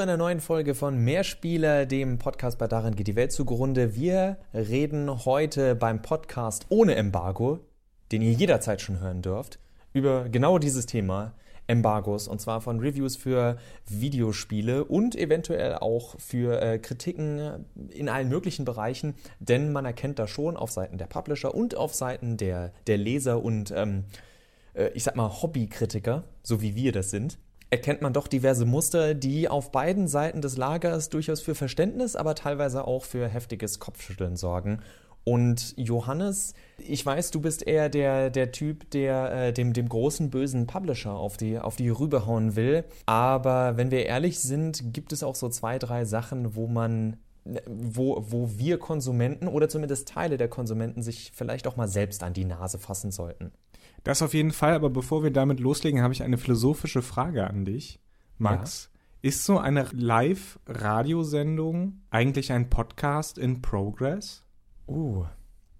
zu 0.00 0.04
einer 0.04 0.16
neuen 0.16 0.40
Folge 0.40 0.74
von 0.74 0.96
Mehrspieler, 0.96 1.84
dem 1.84 2.16
Podcast 2.16 2.56
bei 2.56 2.66
Darin 2.66 2.96
geht 2.96 3.06
die 3.06 3.16
Welt 3.16 3.32
zugrunde. 3.32 3.94
Wir 3.94 4.38
reden 4.54 5.26
heute 5.26 5.74
beim 5.74 6.00
Podcast 6.00 6.64
ohne 6.70 6.94
Embargo, 6.94 7.58
den 8.10 8.22
ihr 8.22 8.32
jederzeit 8.32 8.80
schon 8.80 9.00
hören 9.00 9.20
dürft, 9.20 9.58
über 9.92 10.30
genau 10.30 10.58
dieses 10.58 10.86
Thema 10.86 11.34
Embargos 11.66 12.28
und 12.28 12.40
zwar 12.40 12.62
von 12.62 12.80
Reviews 12.80 13.16
für 13.16 13.58
Videospiele 13.90 14.86
und 14.86 15.16
eventuell 15.16 15.74
auch 15.74 16.18
für 16.18 16.62
äh, 16.62 16.78
Kritiken 16.78 17.66
in 17.90 18.08
allen 18.08 18.30
möglichen 18.30 18.64
Bereichen, 18.64 19.16
denn 19.38 19.70
man 19.70 19.84
erkennt 19.84 20.18
da 20.18 20.26
schon 20.26 20.56
auf 20.56 20.70
Seiten 20.70 20.96
der 20.96 21.08
Publisher 21.08 21.54
und 21.54 21.76
auf 21.76 21.92
Seiten 21.92 22.38
der, 22.38 22.72
der 22.86 22.96
Leser 22.96 23.44
und 23.44 23.70
ähm, 23.76 24.04
äh, 24.72 24.88
ich 24.94 25.04
sag 25.04 25.14
mal 25.14 25.42
Hobbykritiker, 25.42 26.24
so 26.42 26.62
wie 26.62 26.74
wir 26.74 26.92
das 26.92 27.10
sind, 27.10 27.38
erkennt 27.70 28.02
man 28.02 28.12
doch 28.12 28.26
diverse 28.26 28.66
Muster, 28.66 29.14
die 29.14 29.48
auf 29.48 29.72
beiden 29.72 30.08
Seiten 30.08 30.42
des 30.42 30.56
Lagers 30.56 31.08
durchaus 31.08 31.40
für 31.40 31.54
Verständnis, 31.54 32.16
aber 32.16 32.34
teilweise 32.34 32.84
auch 32.86 33.04
für 33.04 33.28
heftiges 33.28 33.78
Kopfschütteln 33.78 34.36
sorgen. 34.36 34.80
Und 35.22 35.74
Johannes, 35.76 36.54
ich 36.78 37.04
weiß, 37.04 37.30
du 37.30 37.40
bist 37.40 37.66
eher 37.66 37.88
der, 37.88 38.30
der 38.30 38.52
Typ, 38.52 38.90
der 38.90 39.32
äh, 39.32 39.52
dem, 39.52 39.72
dem 39.72 39.88
großen 39.88 40.30
bösen 40.30 40.66
Publisher 40.66 41.12
auf 41.12 41.36
die, 41.36 41.58
auf 41.58 41.76
die 41.76 41.90
rüberhauen 41.90 42.56
will. 42.56 42.84
Aber 43.06 43.76
wenn 43.76 43.90
wir 43.90 44.06
ehrlich 44.06 44.40
sind, 44.40 44.92
gibt 44.92 45.12
es 45.12 45.22
auch 45.22 45.34
so 45.34 45.48
zwei, 45.48 45.78
drei 45.78 46.04
Sachen, 46.04 46.56
wo 46.56 46.66
man 46.66 47.16
wo, 47.66 48.22
wo 48.28 48.50
wir 48.58 48.78
Konsumenten 48.78 49.48
oder 49.48 49.68
zumindest 49.68 50.08
Teile 50.08 50.36
der 50.36 50.48
Konsumenten 50.48 51.02
sich 51.02 51.32
vielleicht 51.34 51.66
auch 51.66 51.76
mal 51.76 51.88
selbst 51.88 52.22
an 52.22 52.34
die 52.34 52.44
Nase 52.44 52.78
fassen 52.78 53.10
sollten. 53.10 53.50
Das 54.04 54.22
auf 54.22 54.34
jeden 54.34 54.52
Fall, 54.52 54.74
aber 54.74 54.90
bevor 54.90 55.22
wir 55.22 55.30
damit 55.30 55.60
loslegen, 55.60 56.02
habe 56.02 56.14
ich 56.14 56.22
eine 56.22 56.38
philosophische 56.38 57.02
Frage 57.02 57.48
an 57.48 57.64
dich, 57.64 58.00
Max. 58.38 58.90
Ja? 58.92 59.00
Ist 59.22 59.44
so 59.44 59.58
eine 59.58 59.86
Live-Radiosendung 59.92 62.00
eigentlich 62.08 62.52
ein 62.52 62.70
Podcast 62.70 63.36
in 63.36 63.60
Progress? 63.60 64.44
Uh. 64.86 65.24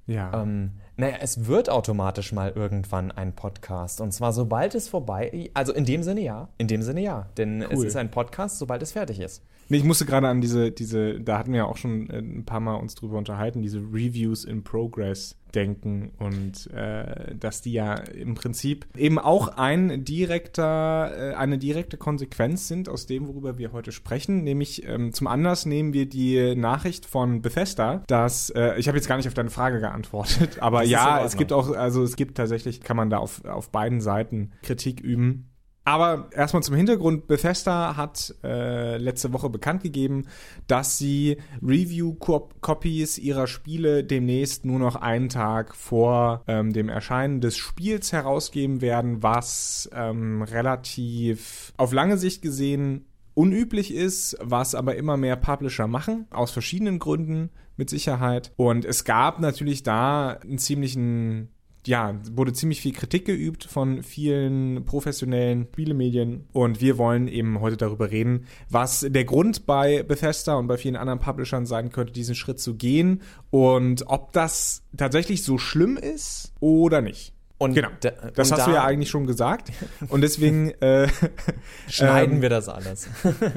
Ja. 0.06 0.42
Ähm, 0.42 0.72
naja, 0.96 1.18
es 1.20 1.46
wird 1.46 1.70
automatisch 1.70 2.32
mal 2.32 2.50
irgendwann 2.50 3.12
ein 3.12 3.34
Podcast. 3.34 4.00
Und 4.00 4.12
zwar 4.12 4.32
sobald 4.32 4.74
es 4.74 4.88
vorbei, 4.88 5.50
also 5.54 5.72
in 5.72 5.84
dem 5.84 6.02
Sinne 6.02 6.20
ja. 6.20 6.48
In 6.58 6.66
dem 6.66 6.82
Sinne 6.82 7.00
ja. 7.00 7.28
Denn 7.38 7.62
cool. 7.62 7.72
es 7.72 7.84
ist 7.84 7.96
ein 7.96 8.10
Podcast, 8.10 8.58
sobald 8.58 8.82
es 8.82 8.92
fertig 8.92 9.20
ist. 9.20 9.42
Nee, 9.70 9.78
ich 9.78 9.84
musste 9.84 10.04
gerade 10.04 10.26
an 10.26 10.40
diese, 10.40 10.72
diese, 10.72 11.20
da 11.20 11.38
hatten 11.38 11.52
wir 11.52 11.58
ja 11.58 11.64
auch 11.64 11.76
schon 11.76 12.10
äh, 12.10 12.18
ein 12.18 12.44
paar 12.44 12.58
Mal 12.58 12.74
uns 12.74 12.96
drüber 12.96 13.16
unterhalten, 13.16 13.62
diese 13.62 13.78
Reviews 13.78 14.44
in 14.44 14.64
Progress 14.64 15.36
denken 15.54 16.10
und 16.18 16.68
äh, 16.72 17.34
dass 17.36 17.62
die 17.62 17.72
ja 17.72 17.94
im 17.94 18.34
Prinzip 18.34 18.86
eben 18.96 19.18
auch 19.18 19.56
ein 19.56 20.04
direkter, 20.04 21.12
äh, 21.16 21.34
eine 21.34 21.58
direkte 21.58 21.96
Konsequenz 21.96 22.66
sind 22.66 22.88
aus 22.88 23.06
dem, 23.06 23.28
worüber 23.28 23.58
wir 23.58 23.72
heute 23.72 23.92
sprechen. 23.92 24.42
Nämlich 24.42 24.86
ähm, 24.88 25.12
zum 25.12 25.28
Anlass 25.28 25.66
nehmen 25.66 25.92
wir 25.92 26.08
die 26.08 26.56
Nachricht 26.56 27.06
von 27.06 27.40
Bethesda, 27.40 28.02
dass 28.08 28.50
äh, 28.50 28.76
ich 28.76 28.88
habe 28.88 28.98
jetzt 28.98 29.06
gar 29.06 29.16
nicht 29.18 29.28
auf 29.28 29.34
deine 29.34 29.50
Frage 29.50 29.78
geantwortet, 29.78 30.58
aber 30.60 30.82
ja, 30.82 31.24
es 31.24 31.36
gibt 31.36 31.52
auch, 31.52 31.70
also 31.70 32.02
es 32.02 32.16
gibt 32.16 32.36
tatsächlich, 32.36 32.80
kann 32.80 32.96
man 32.96 33.08
da 33.08 33.18
auf, 33.18 33.44
auf 33.44 33.70
beiden 33.70 34.00
Seiten 34.00 34.50
Kritik 34.62 35.00
üben 35.00 35.49
aber 35.90 36.28
erstmal 36.32 36.62
zum 36.62 36.76
Hintergrund. 36.76 37.26
Bethesda 37.26 37.96
hat 37.96 38.32
äh, 38.44 38.96
letzte 38.96 39.32
Woche 39.32 39.50
bekannt 39.50 39.82
gegeben, 39.82 40.26
dass 40.68 40.98
sie 40.98 41.38
Review-Copies 41.60 43.18
ihrer 43.18 43.48
Spiele 43.48 44.04
demnächst 44.04 44.64
nur 44.64 44.78
noch 44.78 44.94
einen 44.94 45.28
Tag 45.28 45.74
vor 45.74 46.44
ähm, 46.46 46.72
dem 46.72 46.88
Erscheinen 46.88 47.40
des 47.40 47.56
Spiels 47.56 48.12
herausgeben 48.12 48.80
werden, 48.80 49.24
was 49.24 49.90
ähm, 49.92 50.42
relativ 50.42 51.72
auf 51.76 51.92
lange 51.92 52.18
Sicht 52.18 52.40
gesehen 52.40 53.06
unüblich 53.34 53.92
ist, 53.92 54.36
was 54.40 54.76
aber 54.76 54.94
immer 54.94 55.16
mehr 55.16 55.36
Publisher 55.36 55.88
machen, 55.88 56.26
aus 56.30 56.52
verschiedenen 56.52 57.00
Gründen 57.00 57.50
mit 57.76 57.90
Sicherheit. 57.90 58.52
Und 58.56 58.84
es 58.84 59.04
gab 59.04 59.40
natürlich 59.40 59.82
da 59.82 60.38
einen 60.42 60.58
ziemlichen 60.58 61.48
ja, 61.86 62.14
wurde 62.32 62.52
ziemlich 62.52 62.80
viel 62.80 62.92
Kritik 62.92 63.24
geübt 63.24 63.64
von 63.64 64.02
vielen 64.02 64.84
professionellen 64.84 65.66
Spielemedien 65.72 66.46
und 66.52 66.80
wir 66.80 66.98
wollen 66.98 67.26
eben 67.26 67.60
heute 67.60 67.76
darüber 67.76 68.10
reden, 68.10 68.46
was 68.68 69.06
der 69.08 69.24
Grund 69.24 69.66
bei 69.66 70.02
Bethesda 70.02 70.56
und 70.56 70.66
bei 70.66 70.76
vielen 70.76 70.96
anderen 70.96 71.20
Publishern 71.20 71.66
sein 71.66 71.90
könnte, 71.90 72.12
diesen 72.12 72.34
Schritt 72.34 72.60
zu 72.60 72.74
gehen 72.74 73.22
und 73.50 74.04
ob 74.06 74.32
das 74.32 74.82
tatsächlich 74.96 75.42
so 75.42 75.58
schlimm 75.58 75.96
ist 75.96 76.52
oder 76.60 77.00
nicht. 77.00 77.32
Und 77.60 77.74
genau, 77.74 77.90
das 78.00 78.14
und 78.16 78.38
hast 78.38 78.52
da, 78.52 78.64
du 78.64 78.72
ja 78.72 78.84
eigentlich 78.84 79.10
schon 79.10 79.26
gesagt. 79.26 79.70
Und 80.08 80.22
deswegen 80.22 80.70
äh, 80.80 81.08
schneiden 81.88 82.36
ähm, 82.36 82.42
wir 82.42 82.48
das 82.48 82.70
alles. 82.70 83.06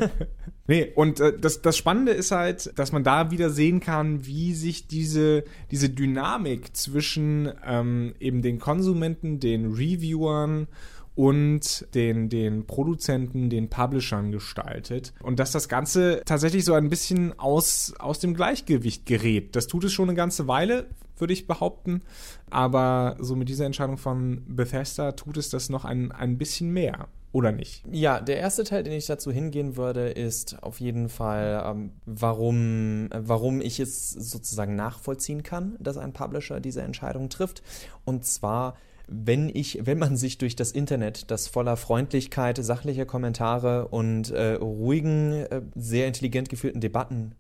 nee, 0.68 0.92
und 0.94 1.22
äh, 1.22 1.40
das, 1.40 1.62
das 1.62 1.78
Spannende 1.78 2.12
ist 2.12 2.32
halt, 2.32 2.78
dass 2.78 2.92
man 2.92 3.06
da 3.06 3.32
wieder 3.32 3.50
sehen 3.50 3.80
kann, 3.80 4.26
wie 4.26 4.56
sich 4.56 4.88
diese, 4.88 5.46
diese 5.72 5.90
Dynamik 5.90 6.76
zwischen 6.76 7.50
ähm, 7.66 8.14
eben 8.20 8.42
den 8.42 8.60
Konsumenten, 8.60 9.40
den 9.40 9.72
Reviewern 9.72 10.68
und 11.16 11.88
den, 11.96 12.28
den 12.28 12.66
Produzenten, 12.66 13.50
den 13.50 13.70
Publishern 13.70 14.34
gestaltet. 14.34 15.14
Und 15.22 15.40
dass 15.40 15.54
das 15.54 15.70
Ganze 15.70 16.24
tatsächlich 16.26 16.66
so 16.66 16.74
ein 16.74 16.90
bisschen 16.90 17.40
aus, 17.40 17.94
aus 18.00 18.20
dem 18.20 18.34
Gleichgewicht 18.34 19.06
gerät. 19.06 19.56
Das 19.56 19.68
tut 19.68 19.86
es 19.86 19.94
schon 19.94 20.10
eine 20.10 20.18
ganze 20.18 20.50
Weile, 20.50 20.88
würde 21.18 21.34
ich 21.34 21.48
behaupten. 21.48 22.02
Aber 22.50 23.18
so 23.20 23.36
mit 23.36 23.50
dieser 23.50 23.66
Entscheidung 23.66 23.98
von 23.98 24.44
Bethesda 24.48 25.14
tut 25.14 25.38
es 25.38 25.50
das 25.50 25.70
noch 25.70 25.86
ein, 25.86 26.12
ein 26.12 26.38
bisschen 26.38 26.72
mehr. 26.72 27.08
Oder 27.34 27.52
nicht? 27.52 27.84
Ja, 27.92 28.20
der 28.20 28.38
erste 28.38 28.64
Teil, 28.64 28.84
den 28.84 28.94
ich 28.94 29.08
dazu 29.08 29.32
hingehen 29.32 29.76
würde, 29.76 30.10
ist 30.10 30.62
auf 30.62 30.80
jeden 30.80 31.10
Fall, 31.10 31.64
ähm, 31.66 31.92
warum, 32.06 33.10
warum 33.12 33.60
ich 33.60 33.80
es 33.80 34.12
sozusagen 34.12 34.76
nachvollziehen 34.76 35.42
kann, 35.42 35.76
dass 35.80 35.98
ein 35.98 36.14
Publisher 36.14 36.60
diese 36.60 36.84
Entscheidung 36.84 37.30
trifft. 37.30 37.64
Und 38.06 38.24
zwar, 38.24 38.76
wenn 39.08 39.50
ich, 39.50 39.80
wenn 39.84 39.98
man 39.98 40.16
sich 40.16 40.38
durch 40.38 40.56
das 40.56 40.72
Internet, 40.72 41.32
das 41.32 41.48
voller 41.48 41.76
Freundlichkeit, 41.76 42.64
sachlicher 42.64 43.06
Kommentare 43.06 43.88
und 43.88 44.30
äh, 44.30 44.54
ruhigen, 44.54 45.32
äh, 45.32 45.64
sehr 45.74 46.06
intelligent 46.06 46.50
geführten 46.50 46.82
Debatten 46.82 47.34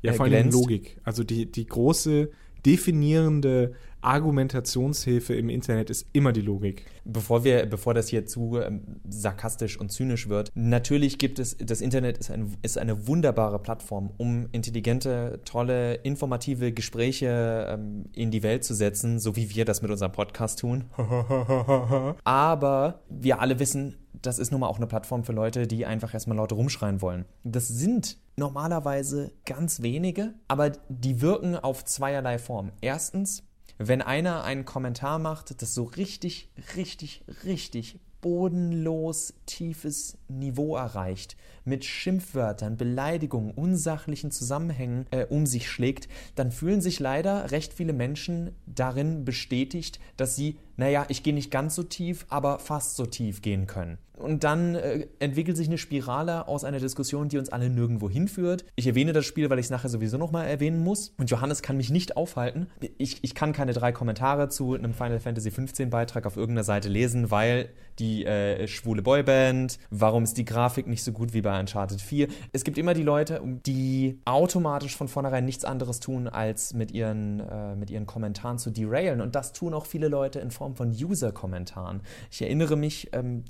ja, 0.00 0.12
äh, 0.12 0.14
vor 0.14 0.24
allem 0.24 0.50
Logik. 0.50 0.98
Also 1.04 1.22
die, 1.22 1.52
die 1.52 1.66
große 1.66 2.30
definierende 2.64 3.72
Argumentationshilfe 4.04 5.34
im 5.34 5.48
Internet 5.48 5.88
ist 5.88 6.06
immer 6.12 6.32
die 6.32 6.42
Logik. 6.42 6.84
Bevor 7.04 7.42
wir, 7.42 7.64
bevor 7.66 7.94
das 7.94 8.08
hier 8.08 8.26
zu 8.26 8.60
ähm, 8.60 8.82
sarkastisch 9.08 9.78
und 9.80 9.90
zynisch 9.90 10.28
wird, 10.28 10.50
natürlich 10.54 11.18
gibt 11.18 11.38
es, 11.38 11.56
das 11.56 11.80
Internet 11.80 12.18
ist, 12.18 12.30
ein, 12.30 12.54
ist 12.62 12.76
eine 12.76 13.06
wunderbare 13.06 13.58
Plattform, 13.58 14.10
um 14.18 14.48
intelligente, 14.52 15.40
tolle, 15.44 15.94
informative 15.94 16.72
Gespräche 16.72 17.66
ähm, 17.70 18.04
in 18.12 18.30
die 18.30 18.42
Welt 18.42 18.64
zu 18.64 18.74
setzen, 18.74 19.18
so 19.18 19.36
wie 19.36 19.54
wir 19.54 19.64
das 19.64 19.80
mit 19.80 19.90
unserem 19.90 20.12
Podcast 20.12 20.58
tun. 20.58 20.84
Aber 22.24 23.00
wir 23.08 23.40
alle 23.40 23.58
wissen, 23.58 23.96
das 24.20 24.38
ist 24.38 24.50
nun 24.50 24.60
mal 24.60 24.68
auch 24.68 24.76
eine 24.76 24.86
Plattform 24.86 25.24
für 25.24 25.32
Leute, 25.32 25.66
die 25.66 25.86
einfach 25.86 26.12
erstmal 26.12 26.36
laut 26.36 26.52
rumschreien 26.52 27.00
wollen. 27.00 27.24
Das 27.42 27.68
sind 27.68 28.18
normalerweise 28.36 29.32
ganz 29.44 29.82
wenige, 29.82 30.34
aber 30.48 30.70
die 30.88 31.20
wirken 31.20 31.56
auf 31.56 31.84
zweierlei 31.84 32.38
Form. 32.38 32.72
Erstens, 32.80 33.42
wenn 33.78 34.02
einer 34.02 34.44
einen 34.44 34.64
Kommentar 34.64 35.18
macht, 35.18 35.60
das 35.62 35.74
so 35.74 35.84
richtig, 35.84 36.50
richtig, 36.76 37.24
richtig 37.44 38.00
bodenlos 38.24 39.34
tiefes 39.44 40.16
Niveau 40.28 40.76
erreicht, 40.76 41.36
mit 41.66 41.84
Schimpfwörtern, 41.84 42.78
Beleidigungen, 42.78 43.50
unsachlichen 43.50 44.30
Zusammenhängen 44.30 45.04
äh, 45.10 45.26
um 45.26 45.44
sich 45.44 45.68
schlägt, 45.68 46.08
dann 46.34 46.50
fühlen 46.50 46.80
sich 46.80 47.00
leider 47.00 47.50
recht 47.50 47.74
viele 47.74 47.92
Menschen 47.92 48.52
darin 48.64 49.26
bestätigt, 49.26 50.00
dass 50.16 50.36
sie, 50.36 50.58
naja, 50.78 51.04
ich 51.08 51.22
gehe 51.22 51.34
nicht 51.34 51.50
ganz 51.50 51.74
so 51.74 51.82
tief, 51.82 52.24
aber 52.30 52.60
fast 52.60 52.96
so 52.96 53.04
tief 53.04 53.42
gehen 53.42 53.66
können. 53.66 53.98
Und 54.16 54.44
dann 54.44 54.76
äh, 54.76 55.08
entwickelt 55.18 55.56
sich 55.56 55.66
eine 55.66 55.78
Spirale 55.78 56.46
aus 56.46 56.64
einer 56.64 56.78
Diskussion, 56.78 57.28
die 57.28 57.38
uns 57.38 57.48
alle 57.48 57.68
nirgendwo 57.68 58.08
hinführt. 58.08 58.64
Ich 58.76 58.86
erwähne 58.86 59.12
das 59.12 59.24
Spiel, 59.24 59.50
weil 59.50 59.58
ich 59.58 59.66
es 59.66 59.70
nachher 59.70 59.88
sowieso 59.88 60.18
nochmal 60.18 60.46
erwähnen 60.46 60.78
muss. 60.78 61.12
Und 61.18 61.30
Johannes 61.30 61.62
kann 61.62 61.76
mich 61.76 61.90
nicht 61.90 62.16
aufhalten. 62.16 62.68
Ich, 62.98 63.24
ich 63.24 63.34
kann 63.34 63.52
keine 63.52 63.72
drei 63.72 63.90
Kommentare 63.90 64.48
zu 64.48 64.74
einem 64.74 64.94
Final 64.94 65.18
Fantasy 65.18 65.50
XV 65.50 65.90
Beitrag 65.90 66.26
auf 66.26 66.36
irgendeiner 66.36 66.64
Seite 66.64 66.88
lesen, 66.88 67.30
weil 67.32 67.70
die 67.98 68.24
äh, 68.24 68.66
schwule 68.68 69.02
Boyband, 69.02 69.78
warum 69.90 70.24
ist 70.24 70.36
die 70.36 70.44
Grafik 70.44 70.86
nicht 70.86 71.02
so 71.02 71.12
gut 71.12 71.32
wie 71.32 71.42
bei 71.42 71.58
Uncharted 71.58 72.00
4. 72.00 72.28
Es 72.52 72.64
gibt 72.64 72.78
immer 72.78 72.94
die 72.94 73.02
Leute, 73.02 73.40
die 73.66 74.20
automatisch 74.24 74.96
von 74.96 75.08
vornherein 75.08 75.44
nichts 75.44 75.64
anderes 75.64 76.00
tun, 76.00 76.28
als 76.28 76.72
mit 76.72 76.92
ihren, 76.92 77.40
äh, 77.40 77.74
mit 77.74 77.90
ihren 77.90 78.06
Kommentaren 78.06 78.58
zu 78.58 78.70
derailen. 78.70 79.20
Und 79.20 79.34
das 79.34 79.52
tun 79.52 79.74
auch 79.74 79.86
viele 79.86 80.08
Leute 80.08 80.38
in 80.38 80.50
Form 80.50 80.76
von 80.76 80.90
User-Kommentaren. 80.90 82.02
Ich 82.30 82.42
erinnere 82.42 82.76
mich 82.76 83.10
ähm, 83.12 83.44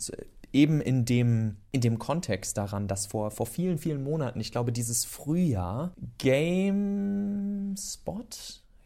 eben 0.54 0.80
in 0.80 1.04
dem, 1.04 1.56
in 1.72 1.82
dem 1.82 1.98
Kontext 1.98 2.56
daran, 2.56 2.86
dass 2.88 3.06
vor, 3.06 3.30
vor 3.30 3.46
vielen, 3.46 3.76
vielen 3.78 4.02
Monaten, 4.02 4.40
ich 4.40 4.52
glaube 4.52 4.72
dieses 4.72 5.04
Frühjahr, 5.04 5.92
GameSpot, 6.18 7.74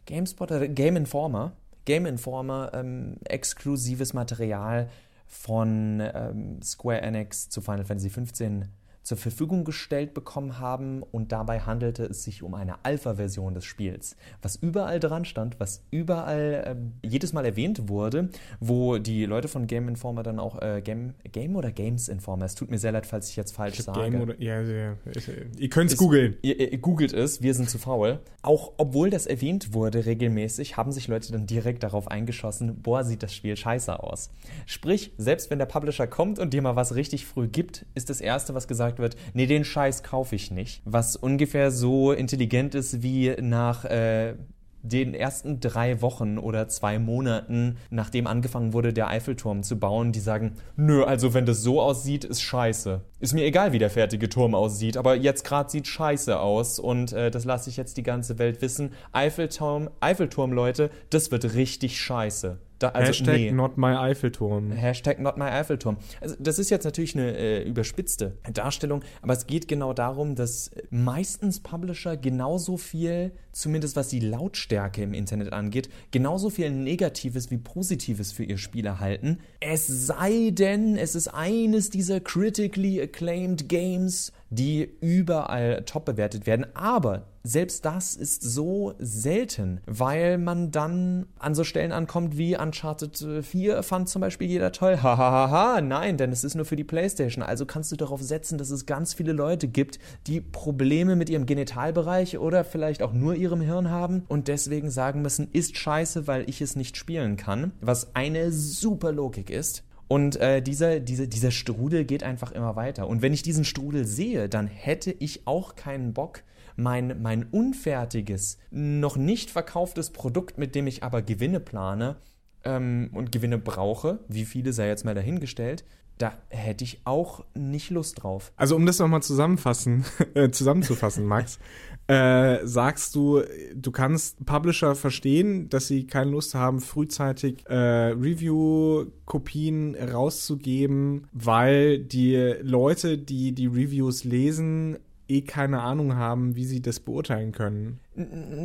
GameSpot 0.07 0.51
oder 0.51 0.67
Game 0.67 0.97
Informer, 0.97 1.53
Game 1.85 2.07
Informer 2.07 2.73
ähm, 2.75 3.19
exklusives 3.25 4.15
Material 4.15 4.89
von 5.27 6.01
ähm, 6.01 6.63
Square 6.63 7.03
Enix 7.03 7.51
zu 7.51 7.61
Final 7.61 7.85
Fantasy 7.85 8.09
XV 8.09 8.67
zur 9.09 9.17
Verfügung 9.17 9.65
gestellt 9.65 10.13
bekommen 10.13 10.59
haben 10.59 11.03
und 11.03 11.33
dabei 11.33 11.61
handelte 11.61 12.05
es 12.05 12.25
sich 12.25 12.43
um 12.43 12.53
eine 12.53 12.85
Alpha-Version 12.85 13.55
des 13.55 13.65
Spiels, 13.65 14.17
was 14.43 14.57
überall 14.57 15.01
dran 15.01 15.25
stand, 15.25 15.59
was 15.59 15.83
überall 15.91 16.77
äh, 17.03 17.09
jedes 17.09 17.33
Mal 17.33 17.47
erwähnt 17.47 17.89
wurde, 17.89 18.29
wo 18.61 18.99
die 18.99 19.25
Leute 19.25 19.49
von 19.49 19.67
Game 19.67 19.89
Informer 19.89 20.23
dann 20.23 20.39
auch 20.39 20.61
äh, 20.61 20.83
Game, 20.83 21.15
Game 21.33 21.57
oder 21.57 21.73
Games 21.73 22.09
Informer, 22.09 22.45
es 22.45 22.55
tut 22.55 22.71
mir 22.71 22.77
sehr 22.77 22.93
leid, 22.93 23.07
falls 23.07 23.31
ich 23.31 23.37
jetzt 23.37 23.53
falsch 23.53 23.79
Ich 23.79 23.87
sage. 23.87 24.11
Game 24.11 24.21
oder, 24.21 24.39
ja, 24.39 24.61
ja, 24.61 24.95
ist, 25.07 25.29
äh, 25.29 25.47
ihr 25.57 25.71
könnt 25.71 25.91
es 25.91 25.97
googeln. 25.97 26.37
Ihr, 26.43 26.71
ihr 26.71 26.77
googelt 26.77 27.15
es, 27.15 27.41
wir 27.41 27.55
sind 27.55 27.71
zu 27.71 27.79
faul. 27.79 28.21
Auch 28.43 28.75
obwohl 28.77 29.09
das 29.09 29.25
erwähnt 29.25 29.73
wurde 29.73 30.05
regelmäßig, 30.05 30.77
haben 30.77 30.93
sich 30.93 31.09
Leute 31.09 31.33
dann 31.33 31.47
direkt 31.47 31.83
darauf 31.83 32.09
eingeschossen, 32.09 32.83
boah, 32.83 33.05
sieht 33.05 33.23
das 33.23 33.35
Spiel 33.35 33.57
scheiße 33.57 34.03
aus. 34.03 34.29
Sprich, 34.67 35.15
selbst 35.17 35.49
wenn 35.49 35.59
der 35.59 35.65
Publisher 35.65 36.07
kommt 36.07 36.39
und 36.39 36.53
dir 36.53 36.61
mal 36.61 36.77
was 36.77 36.95
richtig 36.95 37.25
früh 37.25 37.49
gibt, 37.49 37.87
ist 37.95 38.11
das 38.11 38.21
Erste, 38.21 38.55
was 38.55 38.69
gesagt 38.69 38.98
wird, 38.99 39.17
nee, 39.35 39.47
den 39.47 39.65
Scheiß 39.65 40.03
kaufe 40.03 40.35
ich 40.35 40.51
nicht. 40.51 40.83
Was 40.85 41.17
ungefähr 41.17 41.71
so 41.71 42.13
intelligent 42.13 42.75
ist 42.75 43.03
wie 43.03 43.35
nach... 43.41 43.85
Äh, 43.85 44.35
den 44.83 45.15
ersten 45.15 45.61
drei 45.61 46.01
Wochen 46.03 46.39
oder 46.39 46.69
zwei 46.69 46.99
Monaten, 46.99 47.77
nachdem 47.91 48.27
angefangen 48.27 48.73
wurde, 48.73 48.93
der 48.93 49.09
Eiffelturm 49.09 49.63
zu 49.63 49.79
bauen, 49.79 50.13
die 50.13 50.21
sagen, 50.21 50.55
nö, 50.77 51.05
also 51.05 51.35
wenn 51.35 51.47
das 51.47 51.63
so 51.63 51.81
aussieht, 51.81 52.25
ist 52.25 52.43
scheiße. 52.43 53.01
Ist 53.21 53.35
mir 53.35 53.45
egal, 53.45 53.73
wie 53.73 53.79
der 53.79 53.91
fertige 53.91 54.29
Turm 54.29 54.55
aussieht, 54.55 54.97
aber 54.97 55.17
jetzt 55.17 55.45
gerade 55.45 55.71
sieht 55.71 55.87
scheiße 55.87 56.39
aus 56.39 56.79
und 56.79 57.13
äh, 57.13 57.31
das 57.31 57.45
lasse 57.45 57.71
ich 57.71 57.77
jetzt 57.77 57.97
die 57.97 58.03
ganze 58.03 58.39
Welt 58.39 58.63
wissen. 58.63 58.93
Eiffelturm, 59.13 59.91
Eiffelturm, 60.01 60.53
Leute, 60.53 60.91
das 61.11 61.31
wird 61.31 61.55
richtig 61.55 62.01
scheiße. 62.01 62.59
Da, 62.79 62.91
also, 62.91 63.09
Hashtag 63.09 63.37
nee. 63.37 63.51
not 63.51 63.77
my 63.77 63.97
Eiffelturm. 63.97 64.71
Hashtag 64.71 65.19
not 65.19 65.37
my 65.37 65.47
Eiffelturm. 65.47 65.97
Also 66.21 66.37
das 66.39 66.59
ist 66.59 66.71
jetzt 66.71 66.85
natürlich 66.85 67.15
eine 67.17 67.37
äh, 67.37 67.63
überspitzte 67.63 68.39
Darstellung, 68.53 69.03
aber 69.21 69.33
es 69.33 69.47
geht 69.47 69.67
genau 69.67 69.93
darum, 69.93 70.37
dass 70.37 70.71
meistens 70.91 71.61
Publisher 71.61 72.17
genauso 72.17 72.77
viel, 72.77 73.33
zumindest 73.53 73.97
was 73.97 74.09
die 74.09 74.21
Lautstärke 74.21 75.03
im 75.03 75.13
Internet 75.13 75.53
angeht, 75.53 75.89
genauso 76.13 76.51
viel 76.51 76.71
Negatives 76.71 77.51
wie 77.51 77.59
Positives 77.59 78.33
für 78.33 78.45
ihr 78.45 78.59
Spiel 78.59 78.87
erhalten. 78.87 79.39
Es 79.61 79.87
sei 79.87 80.51
denn, 80.53 80.97
es 80.97 81.15
ist 81.17 81.29
eines 81.29 81.91
dieser 81.91 82.21
critically 82.21 83.03
acclaimed 83.03 83.69
Games, 83.69 84.33
die 84.51 84.91
überall 85.01 85.85
top 85.85 86.05
bewertet 86.05 86.47
werden. 86.47 86.67
Aber 86.75 87.27
selbst 87.45 87.85
das 87.85 88.15
ist 88.15 88.43
so 88.43 88.95
selten, 88.99 89.81
weil 89.87 90.39
man 90.39 90.71
dann 90.71 91.27
an 91.39 91.55
so 91.55 91.65
Stellen 91.65 91.93
ankommt 91.93 92.37
wie 92.37 92.59
Uncharted 92.59 93.43
4 93.43 93.83
fand 93.83 94.09
zum 94.09 94.21
Beispiel 94.21 94.49
jeder 94.49 94.73
toll. 94.73 94.99
Hahaha, 95.03 95.81
nein, 95.81 96.19
denn 96.19 96.31
es 96.31 96.45
ist 96.45 96.57
nur 96.57 96.67
für 96.67 96.77
die 96.77 96.85
Playstation. 96.85 97.43
Also 97.43 97.65
kannst 97.65 97.91
du 97.91 97.97
darauf 97.97 98.23
setzen, 98.23 98.59
dass 98.59 98.71
es 98.71 98.87
ganz 98.87 99.15
viele 99.15 99.33
Leute 99.33 99.69
gibt, 99.69 99.99
die 100.27 100.41
Probleme 100.41 101.17
mit 101.17 101.31
ihrem 101.31 101.47
Genitalbereich 101.47 102.39
oder 102.39 102.65
vielleicht 102.65 103.03
auch 103.03 103.13
nur 103.13 103.35
ihrem 103.35 103.61
Hirn 103.61 103.89
haben 103.89 104.25
und 104.29 104.49
deswegen 104.49 104.91
sagen 104.91 105.23
müssen, 105.23 105.49
ist 105.53 105.77
scheiße, 105.79 106.27
weil 106.27 106.49
ich 106.51 106.61
es 106.61 106.77
nicht 106.77 106.97
spielen 106.97 107.37
kann. 107.37 107.73
Was 107.81 108.15
eine 108.15 108.53
super 108.53 109.13
Logik 109.13 109.49
ist. 109.49 109.85
Und 110.09 110.37
äh, 110.37 110.63
dieser, 110.63 111.01
dieser, 111.01 111.27
dieser 111.27 111.51
Strudel 111.51 112.05
geht 112.05 112.23
einfach 112.23 112.53
immer 112.53 112.77
weiter. 112.77 113.07
Und 113.09 113.21
wenn 113.21 113.35
ich 113.35 113.43
diesen 113.43 113.65
Strudel 113.65 114.07
sehe, 114.07 114.49
dann 114.49 114.67
hätte 114.67 115.13
ich 115.13 115.47
auch 115.47 115.77
keinen 115.77 116.15
Bock, 116.15 116.43
mein, 116.77 117.21
mein 117.21 117.45
unfertiges, 117.45 118.59
noch 118.71 119.17
nicht 119.17 119.51
verkauftes 119.51 120.11
Produkt, 120.11 120.59
mit 120.59 120.75
dem 120.75 120.87
ich 120.87 121.03
aber 121.03 121.23
Gewinne 121.23 121.61
plane 121.61 122.17
ähm, 122.65 123.11
und 123.13 123.33
Gewinne 123.33 123.59
brauche, 123.59 124.21
wie 124.29 124.45
viele 124.45 124.73
sei 124.73 124.89
jetzt 124.89 125.05
mal 125.05 125.15
dahingestellt, 125.15 125.85
da 126.19 126.33
hätte 126.49 126.85
ich 126.85 127.01
auch 127.05 127.45
nicht 127.55 127.91
Lust 127.91 128.23
drauf. 128.23 128.53
Also 128.57 128.77
um 128.77 128.87
das 128.87 128.99
nochmal 128.99 129.23
zusammenfassen, 129.23 130.05
äh, 130.35 130.51
zusammenzufassen, 130.51 131.25
Max, 131.25 131.59
äh, 132.09 132.59
sagst 132.65 133.15
du, 133.15 133.43
du 133.75 133.91
kannst 133.91 134.45
Publisher 134.45 134.95
verstehen, 134.95 135.69
dass 135.69 135.87
sie 135.87 136.07
keine 136.07 136.33
Lust 136.33 136.55
haben, 136.55 136.81
frühzeitig 136.81 137.65
äh, 137.69 137.75
Review-Kopien 137.75 139.95
rauszugeben, 139.95 141.29
weil 141.33 141.99
die 141.99 142.55
Leute, 142.63 143.19
die 143.19 143.53
die 143.53 143.67
Reviews 143.67 144.25
lesen, 144.25 144.99
eh 145.29 145.43
keine 145.43 145.83
Ahnung 145.83 146.17
haben, 146.17 146.57
wie 146.57 146.65
sie 146.65 146.81
das 146.81 147.01
beurteilen 147.01 147.53
können. 147.53 148.01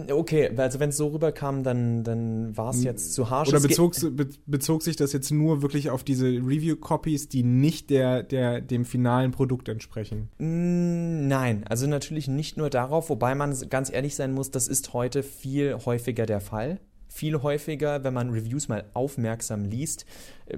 Okay, 0.10 0.50
also 0.58 0.80
wenn 0.80 0.90
es 0.90 0.98
so 0.98 1.10
rüberkam, 1.10 1.64
dann, 1.64 2.04
dann 2.04 2.58
war 2.58 2.72
es 2.72 2.84
jetzt 2.84 3.14
zu 3.14 3.30
harsch. 3.30 3.50
Oder 3.50 3.60
bezog, 3.60 3.96
be, 4.16 4.28
bezog 4.48 4.82
sich 4.82 4.96
das 4.96 5.14
jetzt 5.14 5.32
nur 5.32 5.62
wirklich 5.62 5.92
auf 5.92 6.04
diese 6.04 6.26
Review-Copies, 6.26 7.30
die 7.30 7.44
nicht 7.44 7.92
der, 7.92 8.24
der, 8.24 8.62
dem 8.62 8.84
finalen 8.84 9.32
Produkt 9.32 9.70
entsprechen? 9.70 10.30
Nein, 10.40 11.66
also 11.70 11.86
natürlich 11.86 12.28
nicht 12.28 12.58
nur 12.58 12.72
darauf, 12.72 13.10
wobei 13.10 13.36
man 13.36 13.56
ganz 13.70 13.94
ehrlich 13.94 14.16
sein 14.16 14.34
muss, 14.34 14.50
das 14.50 14.68
ist 14.68 14.94
heute 14.94 15.22
viel 15.22 15.78
häufiger 15.86 16.26
der 16.26 16.42
Fall. 16.42 16.80
Viel 17.08 17.44
häufiger, 17.44 18.04
wenn 18.04 18.16
man 18.16 18.32
Reviews 18.32 18.70
mal 18.70 18.86
aufmerksam 18.96 19.66
liest. 19.66 20.06